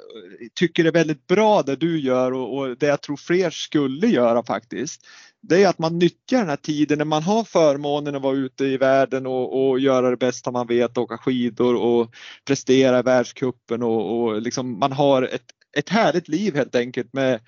[0.54, 4.44] tycker är väldigt bra det du gör och, och det jag tror fler skulle göra
[4.44, 5.08] faktiskt.
[5.50, 8.66] Det är att man nyttjar den här tiden när man har förmånen att vara ute
[8.66, 13.84] i världen och, och göra det bästa man vet, åka skidor och prestera i världscupen
[13.84, 15.46] och, och liksom man har ett,
[15.78, 17.40] ett härligt liv helt enkelt med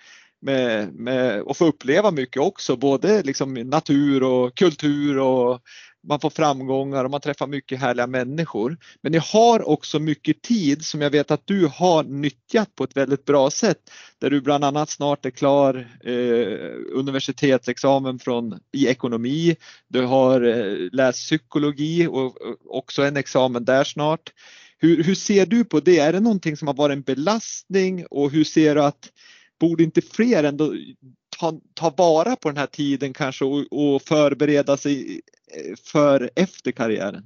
[0.41, 5.61] med, med och få uppleva mycket också, både liksom natur och kultur och
[6.07, 8.77] man får framgångar och man träffar mycket härliga människor.
[9.01, 12.97] Men ni har också mycket tid som jag vet att du har nyttjat på ett
[12.97, 13.77] väldigt bra sätt.
[14.19, 19.55] Där du bland annat snart är klar eh, universitetsexamen från, i ekonomi.
[19.87, 24.33] Du har eh, läst psykologi och, och också en examen där snart.
[24.77, 25.99] Hur, hur ser du på det?
[25.99, 29.09] Är det någonting som har varit en belastning och hur ser du att
[29.59, 30.73] borde inte fler ändå
[31.39, 36.71] ta, ta vara på den här tiden kanske och, och förbereda sig eh, för efter
[36.71, 37.25] karriären?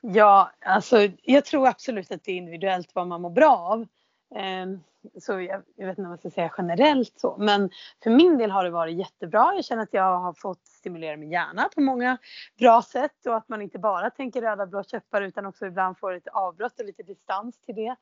[0.00, 3.86] Ja, alltså jag tror absolut att det är individuellt vad man mår bra av.
[4.34, 4.80] Ehm,
[5.20, 7.70] så jag, jag vet inte om jag ska säga generellt så, men
[8.02, 9.52] för min del har det varit jättebra.
[9.54, 12.18] Jag känner att jag har fått stimulera min hjärna på många
[12.58, 16.12] bra sätt och att man inte bara tänker röda blå käppar utan också ibland får
[16.12, 17.96] ett avbrott och lite distans till det.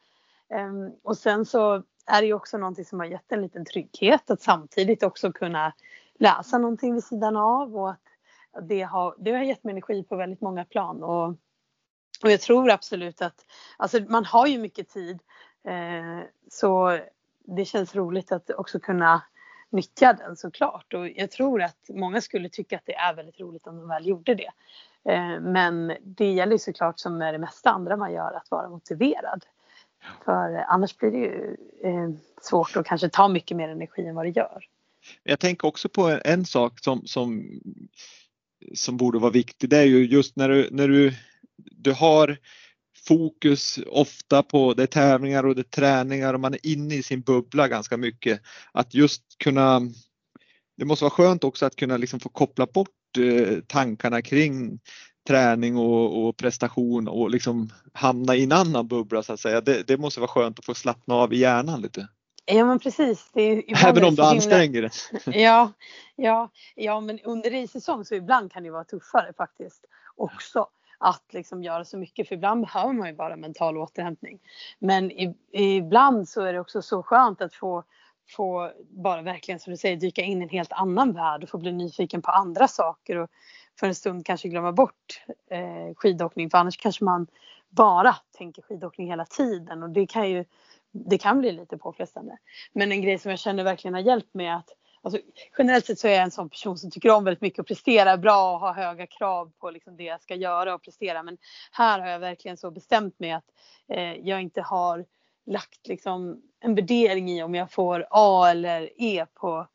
[0.55, 4.31] Ehm, och sen så är det ju också någonting som har gett en liten trygghet
[4.31, 5.73] att samtidigt också kunna
[6.19, 8.01] läsa någonting vid sidan av och att
[8.63, 11.03] det har, det har gett mig energi på väldigt många plan.
[11.03, 11.27] Och,
[12.23, 13.47] och jag tror absolut att,
[13.77, 15.19] alltså man har ju mycket tid
[15.65, 16.99] eh, så
[17.45, 19.23] det känns roligt att också kunna
[19.71, 20.95] nyttja den såklart.
[20.95, 24.07] Och jag tror att många skulle tycka att det är väldigt roligt om de väl
[24.07, 24.51] gjorde det.
[25.13, 29.45] Eh, men det gäller såklart som med det mesta andra man gör att vara motiverad.
[30.25, 32.11] För eh, annars blir det ju eh,
[32.43, 34.65] svårt att kanske ta mycket mer energi än vad det gör.
[35.23, 37.61] Jag tänker också på en, en sak som, som,
[38.75, 39.71] som borde vara viktig.
[39.71, 41.15] Det är ju just när du, när du,
[41.57, 42.39] du har
[43.09, 47.21] fokus ofta på det är tävlingar och det träningar och man är inne i sin
[47.21, 48.41] bubbla ganska mycket.
[48.73, 49.81] Att just kunna,
[50.77, 54.81] det måste vara skönt också att kunna liksom få koppla bort eh, tankarna kring
[55.27, 59.61] träning och, och, prestation och liksom hamna i en annan bubbla så att säga.
[59.61, 62.09] Det, det måste vara skönt att få slappna av i hjärnan lite.
[62.45, 63.31] Ja men precis.
[63.33, 64.91] Det är, Även om du himla- anstränger dig.
[65.43, 65.73] Ja,
[66.17, 69.85] ja, ja, men under racesäsong så ibland kan det vara tuffare faktiskt
[70.17, 70.67] också
[70.99, 74.39] att liksom göra så mycket för ibland behöver man ju bara mental återhämtning.
[74.79, 77.85] Men i, ibland så är det också så skönt att få
[78.29, 81.59] få bara verkligen som du säger dyka in i en helt annan värld och få
[81.59, 83.31] bli nyfiken på andra saker och
[83.81, 87.27] för en stund kanske glömma bort eh, skidåkning för annars kanske man
[87.69, 90.45] bara tänker skidåkning hela tiden och det kan ju
[90.93, 92.39] det kan bli lite påfrestande.
[92.73, 94.69] Men en grej som jag känner verkligen har hjälpt mig att
[95.03, 95.21] Alltså,
[95.59, 98.17] generellt sett så är jag en sån person som tycker om väldigt mycket att prestera
[98.17, 101.23] bra och ha höga krav på liksom det jag ska göra och prestera.
[101.23, 101.39] Men
[101.73, 103.45] här har jag verkligen så bestämt mig att
[103.89, 105.05] eh, jag inte har
[105.47, 109.67] lagt liksom en värdering i om jag får A eller E på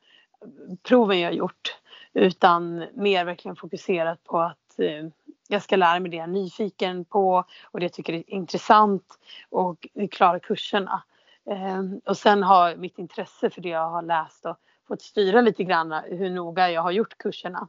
[0.84, 1.81] proven jag gjort.
[2.14, 5.08] Utan mer verkligen fokuserat på att eh,
[5.48, 9.20] jag ska lära mig det jag är nyfiken på och det jag tycker är intressant
[9.50, 11.04] och klara kurserna.
[11.50, 14.58] Eh, och sen har mitt intresse för det jag har läst och
[14.88, 17.68] fått styra lite grann hur noga jag har gjort kurserna.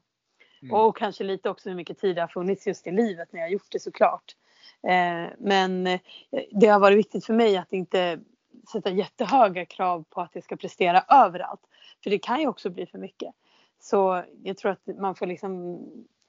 [0.62, 0.74] Mm.
[0.74, 3.46] Och kanske lite också hur mycket tid det har funnits just i livet när jag
[3.46, 4.36] har gjort det såklart.
[4.86, 5.98] Eh, men
[6.50, 8.20] det har varit viktigt för mig att inte
[8.72, 11.60] sätta jättehöga krav på att jag ska prestera överallt.
[12.02, 13.34] För det kan ju också bli för mycket.
[13.84, 15.80] Så jag tror att man får liksom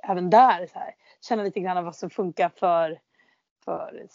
[0.04, 3.00] även där så här, känna lite grann vad som funkar för,
[3.66, 4.08] för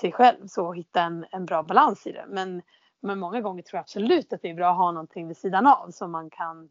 [0.00, 2.24] sig själv så hitta en, en bra balans i det.
[2.28, 2.62] Men,
[3.02, 5.66] men många gånger tror jag absolut att det är bra att ha någonting vid sidan
[5.66, 6.70] av som man kan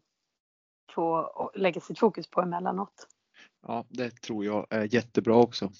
[0.94, 3.06] få lägga sitt fokus på emellanåt.
[3.66, 5.70] Ja, det tror jag är jättebra också.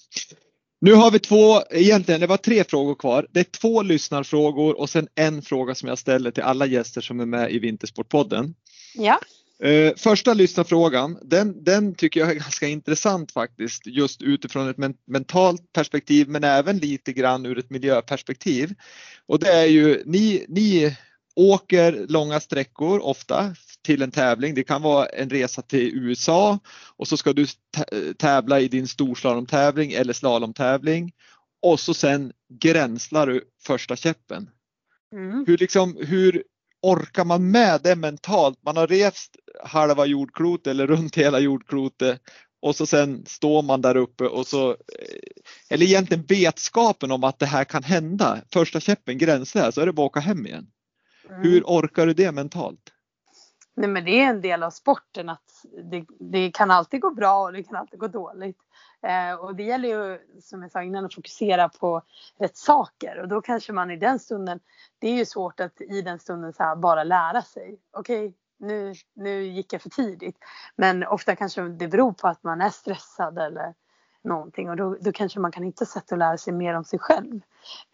[0.80, 3.26] Nu har vi två, egentligen det var tre frågor kvar.
[3.30, 7.20] Det är två lyssnarfrågor och sen en fråga som jag ställer till alla gäster som
[7.20, 8.54] är med i Vintersportpodden.
[8.94, 9.18] Ja.
[9.62, 14.94] Eh, första lyssnarfrågan, den, den tycker jag är ganska intressant faktiskt just utifrån ett men
[15.06, 18.74] mentalt perspektiv men även lite grann ur ett miljöperspektiv.
[19.26, 20.96] Och det är ju, ni, ni
[21.36, 24.54] åker långa sträckor ofta till en tävling.
[24.54, 26.58] Det kan vara en resa till USA
[26.96, 27.46] och så ska du
[28.18, 31.12] tävla i din storslalomtävling eller slalomtävling
[31.62, 34.50] och så sen gränslar du första käppen.
[35.12, 35.44] Mm.
[35.46, 36.42] Hur, liksom, hur
[36.82, 38.58] orkar man med det mentalt?
[38.64, 42.20] Man har rest halva jordklotet eller runt hela jordklotet
[42.62, 44.76] och så sen står man där uppe och så, eh,
[45.70, 48.38] eller egentligen vetskapen om att det här kan hända.
[48.52, 50.66] Första käppen gränslar så är det bara att åka hem igen.
[51.28, 51.42] Mm.
[51.42, 52.92] Hur orkar du det mentalt?
[53.80, 57.42] Nej men det är en del av sporten att det, det kan alltid gå bra
[57.42, 58.58] och det kan alltid gå dåligt.
[59.02, 62.02] Eh, och det gäller ju som jag sa innan att fokusera på
[62.38, 64.60] rätt saker och då kanske man i den stunden,
[64.98, 67.78] det är ju svårt att i den stunden så bara lära sig.
[67.92, 70.36] Okej, okay, nu, nu gick jag för tidigt.
[70.76, 73.74] Men ofta kanske det beror på att man är stressad eller
[74.24, 76.98] någonting och då, då kanske man kan hitta sätt att lära sig mer om sig
[76.98, 77.40] själv.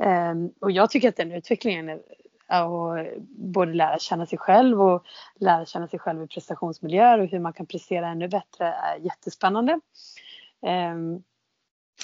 [0.03, 2.01] Eh, och jag tycker att den utvecklingen är
[2.49, 7.40] och både lära känna sig själv och lära känna sig själv i prestationsmiljöer och hur
[7.40, 9.80] man kan prestera ännu bättre är jättespännande.
[10.62, 11.22] Ehm,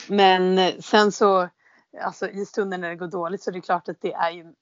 [0.09, 1.49] men sen så,
[2.03, 4.55] alltså i stunden när det går dåligt så är det klart att det är ju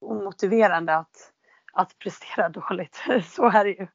[0.00, 1.32] omotiverande att,
[1.72, 3.02] att prestera dåligt.
[3.24, 3.86] Så är det ju.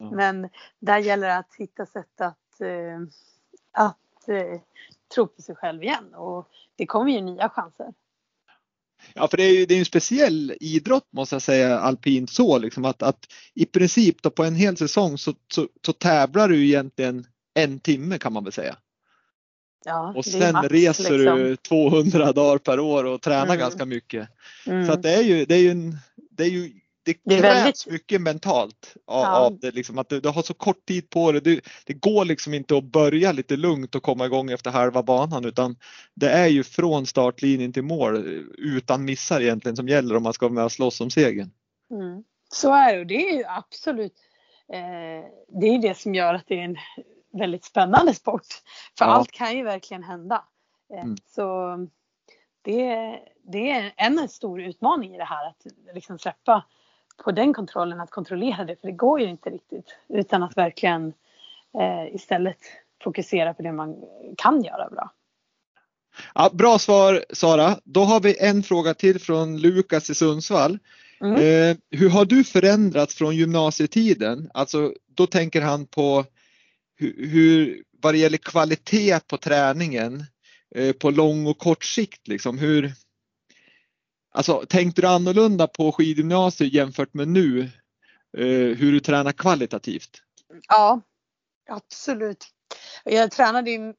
[0.00, 0.16] Mm.
[0.16, 3.00] Men där gäller det att hitta sätt att, eh,
[3.72, 4.60] att eh,
[5.14, 7.94] tro på sig själv igen och det kommer ju nya chanser.
[9.14, 12.58] Ja, för det är ju det är en speciell idrott måste jag säga, alpint så
[12.58, 16.66] liksom att, att i princip då på en hel säsong så, så, så tävlar du
[16.66, 18.76] egentligen en timme kan man väl säga.
[19.84, 21.38] Ja, och sen max, reser liksom.
[21.38, 23.58] du 200 dagar per år och tränar mm.
[23.58, 24.28] ganska mycket.
[24.66, 24.86] Mm.
[24.86, 25.96] Så att det är ju, det är ju, en,
[26.30, 26.72] det är ju
[27.12, 27.86] det, det krävs väldigt...
[27.86, 29.38] mycket mentalt av, ja.
[29.38, 29.70] av det.
[29.70, 31.40] Liksom, att du, du, har så kort tid på dig.
[31.40, 35.44] Du, det går liksom inte att börja lite lugnt och komma igång efter halva banan
[35.44, 35.76] utan
[36.14, 38.16] det är ju från startlinjen till mål
[38.58, 41.50] utan missar egentligen som gäller om man ska vara med och slåss om segern.
[41.90, 42.24] Mm.
[42.48, 44.14] Så är det och det är ju absolut
[44.72, 45.30] eh,
[45.60, 46.76] det är det som gör att det är en
[47.38, 48.46] väldigt spännande sport.
[48.98, 49.10] För ja.
[49.10, 50.44] allt kan ju verkligen hända.
[50.94, 51.16] Eh, mm.
[51.26, 51.76] Så
[52.62, 56.64] det, det är en stor utmaning i det här att liksom släppa
[57.24, 61.12] på den kontrollen att kontrollera det för det går ju inte riktigt utan att verkligen
[61.78, 62.58] eh, istället
[63.02, 63.96] fokusera på det man
[64.36, 65.12] kan göra bra.
[66.34, 67.76] Ja, bra svar Sara.
[67.84, 70.78] Då har vi en fråga till från Lukas i Sundsvall.
[71.20, 71.34] Mm.
[71.34, 74.50] Eh, hur har du förändrats från gymnasietiden?
[74.54, 76.24] Alltså då tänker han på
[76.96, 80.24] hur, hur vad det gäller kvalitet på träningen
[80.74, 82.28] eh, på lång och kort sikt.
[82.28, 82.58] Liksom.
[82.58, 82.92] Hur,
[84.38, 87.60] Alltså tänkte du annorlunda på skidgymnasiet jämfört med nu?
[88.38, 90.22] Eh, hur du tränar kvalitativt?
[90.68, 91.00] Ja,
[91.68, 92.44] absolut.
[93.04, 93.94] Jag tränade ju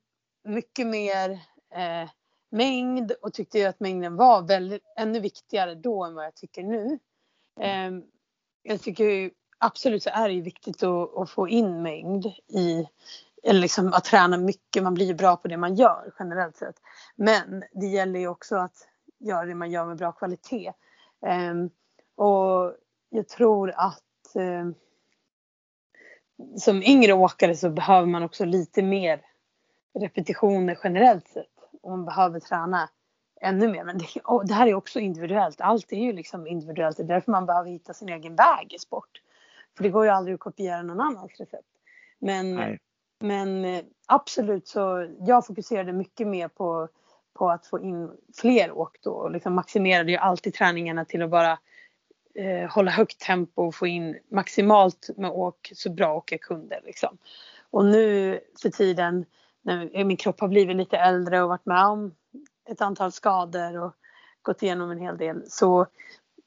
[0.48, 1.30] mycket mer
[1.76, 2.10] eh,
[2.52, 6.64] mängd och tyckte ju att mängden var väldigt, ännu viktigare då än vad jag tycker
[6.64, 7.00] nu.
[7.62, 7.92] Eh,
[8.64, 12.88] jag tycker ju, absolut så är det ju viktigt att, att, få in mängd i
[13.44, 14.84] eller liksom att träna mycket.
[14.84, 16.76] Man blir ju bra på det man gör generellt sett.
[17.16, 18.89] Men det gäller ju också att
[19.20, 20.74] göra det man gör med bra kvalitet.
[21.52, 21.70] Um,
[22.16, 22.76] och
[23.10, 24.76] jag tror att um,
[26.58, 29.22] som yngre åkare så behöver man också lite mer
[30.00, 31.46] repetitioner generellt sett.
[31.82, 32.90] Och man behöver träna
[33.42, 33.84] ännu mer.
[33.84, 34.06] Men det,
[34.46, 35.62] det, här är också individuellt.
[35.62, 36.98] Allt är ju liksom individuellt.
[36.98, 39.22] Det är därför man behöver hitta sin egen väg i sport.
[39.78, 41.68] För det går ju aldrig att kopiera någon annans recept.
[42.20, 42.78] Men,
[43.20, 46.88] men eh, absolut så jag fokuserade mycket mer på
[47.40, 48.12] på att få in
[48.42, 51.58] fler åk då och liksom maximerade ju alltid träningarna till att bara
[52.36, 56.82] eh, hålla högt tempo och få in maximalt med åk så bra åk jag kunde
[56.86, 57.18] liksom.
[57.70, 59.26] Och nu för tiden
[59.62, 62.16] när eh, min kropp har blivit lite äldre och varit med om
[62.70, 63.94] ett antal skador och
[64.42, 65.86] gått igenom en hel del så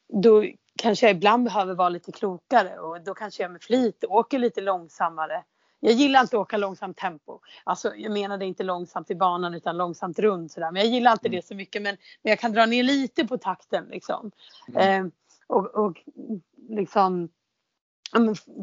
[0.08, 0.44] då
[0.78, 4.60] kanske jag ibland behöver vara lite klokare och då kanske jag med flit åker lite
[4.60, 5.44] långsammare
[5.84, 7.40] jag gillar inte att åka långsamt tempo.
[7.64, 10.70] Alltså jag menade inte långsamt i banan utan långsamt runt sådär.
[10.72, 11.36] Men jag gillar inte mm.
[11.36, 14.30] det så mycket men, men jag kan dra ner lite på takten liksom.
[14.68, 15.06] Mm.
[15.06, 15.12] Eh,
[15.46, 16.02] och, och
[16.68, 17.28] liksom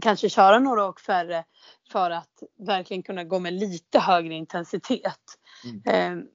[0.02, 1.44] kanske köra några åk färre
[1.92, 5.38] för att verkligen kunna gå med lite högre intensitet.
[5.86, 6.20] Mm.
[6.20, 6.26] Eh,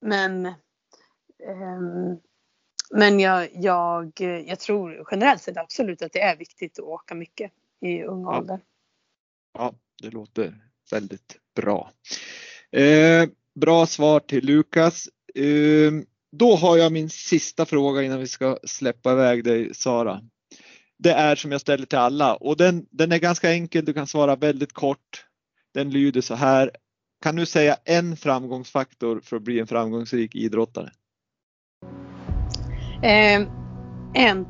[0.00, 2.18] men eh,
[2.90, 4.12] men jag, jag,
[4.46, 8.38] jag tror generellt sett absolut att det är viktigt att åka mycket i ung ja.
[8.38, 8.60] ålder.
[9.52, 10.54] Ja, det låter
[10.90, 11.90] väldigt bra.
[12.72, 15.08] Eh, bra svar till Lukas.
[15.34, 15.92] Eh,
[16.32, 20.20] då har jag min sista fråga innan vi ska släppa iväg dig Sara.
[20.98, 23.84] Det är som jag ställer till alla och den, den är ganska enkel.
[23.84, 25.24] Du kan svara väldigt kort.
[25.74, 26.70] Den lyder så här.
[27.22, 30.90] Kan du säga en framgångsfaktor för att bli en framgångsrik idrottare?
[33.02, 33.48] Eh,
[34.14, 34.46] en,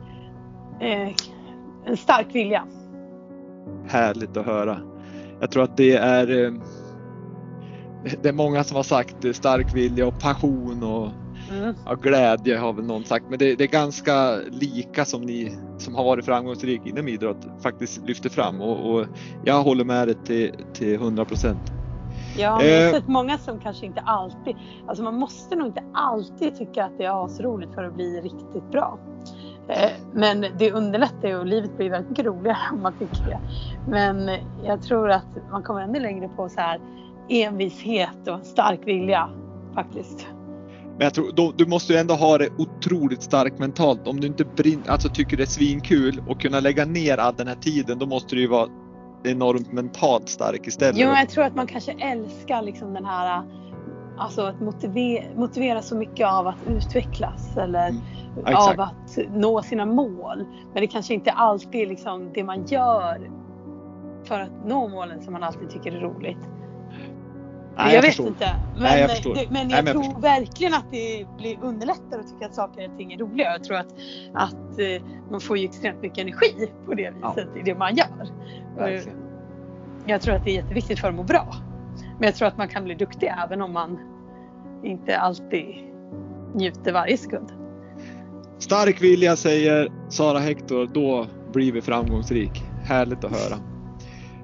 [0.81, 1.15] eh,
[1.87, 2.67] en stark vilja.
[3.89, 4.98] Härligt att höra.
[5.41, 6.53] Jag tror att det är eh,
[8.23, 11.11] det är många som har sagt eh, stark vilja och passion och
[11.51, 11.75] mm.
[11.87, 13.25] ja, glädje har väl någon sagt.
[13.31, 18.07] Men det, det, är ganska lika som ni som har varit framgångsrik inom idrott faktiskt
[18.07, 19.07] lyfter fram och, och
[19.45, 21.73] jag håller med dig till, till 100 procent.
[22.39, 22.93] Ja, jag har eh.
[22.93, 27.05] sett många som kanske inte alltid, alltså man måste nog inte alltid tycka att det
[27.05, 28.99] är asroligt för att bli riktigt bra.
[29.69, 33.41] Eh, men det underlättar ju och livet blir väldigt mycket roligare om man tycker det.
[33.89, 34.31] Men
[34.65, 36.81] jag tror att man kommer ännu längre på så här
[37.29, 39.31] envishet och en stark vilja
[39.75, 40.27] faktiskt.
[40.99, 44.09] Men jag tror, då, du måste ju ändå ha det otroligt starkt mentalt.
[44.09, 47.49] Om du inte brin, alltså tycker det är svinkul och kunna lägga ner all den
[47.49, 48.69] här tiden, då måste du ju vara
[49.25, 50.97] enormt mentalt stark istället.
[50.97, 53.43] Jo, jag tror att man kanske älskar liksom den här
[54.19, 59.87] Alltså att motivera, motivera så mycket av att utvecklas eller mm, av att nå sina
[59.87, 60.45] mål.
[60.73, 63.31] Men det kanske inte alltid är liksom det man gör
[64.25, 66.39] för att nå målen som man alltid tycker är roligt.
[67.77, 68.55] Nej, jag, jag vet inte.
[68.75, 72.29] Men, Nej, jag, det, men jag, Nej, tror jag verkligen att det blir underlättare att
[72.29, 73.53] tycka att saker och ting är roliga.
[73.53, 73.95] Jag tror att,
[74.35, 77.61] att eh, man får ju extremt mycket energi på det viset ja.
[77.61, 78.29] i det man gör.
[78.77, 79.19] Verkligen.
[80.07, 81.55] Jag tror att det är jätteviktigt för att må bra.
[82.19, 83.99] Men jag tror att man kan bli duktig även om man
[84.85, 85.65] inte alltid
[86.55, 87.53] njuter varje sekund.
[88.59, 92.63] Stark vilja säger Sara Hector, då blir vi framgångsrik.
[92.85, 93.59] Härligt att höra.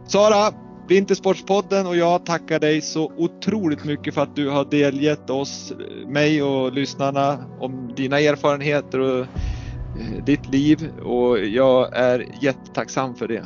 [0.07, 0.53] Sara,
[0.89, 5.73] Vintersportspodden och jag tackar dig så otroligt mycket för att du har delgett oss,
[6.07, 13.29] mig och lyssnarna om dina erfarenheter och eh, ditt liv och jag är jättetacksam för
[13.29, 13.45] det.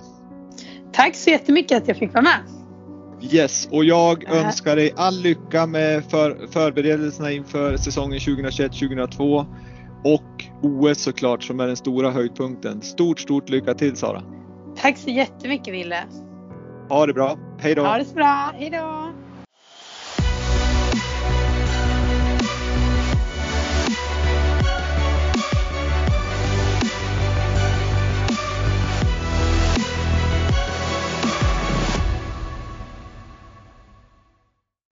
[0.93, 2.58] Tack så jättemycket att jag fick vara med.
[3.21, 4.47] Yes, och jag äh.
[4.47, 9.47] önskar dig all lycka med för, förberedelserna inför säsongen 2021-2022
[10.05, 12.83] och OS såklart som är den stora höjdpunkten.
[12.83, 14.23] Stort, stort lycka till Sara!
[14.77, 16.05] Tack så jättemycket Ville!
[16.89, 17.39] Ha det bra.
[17.59, 17.83] Hej då.
[17.85, 18.55] Ha det så bra.
[18.59, 19.13] Hej då.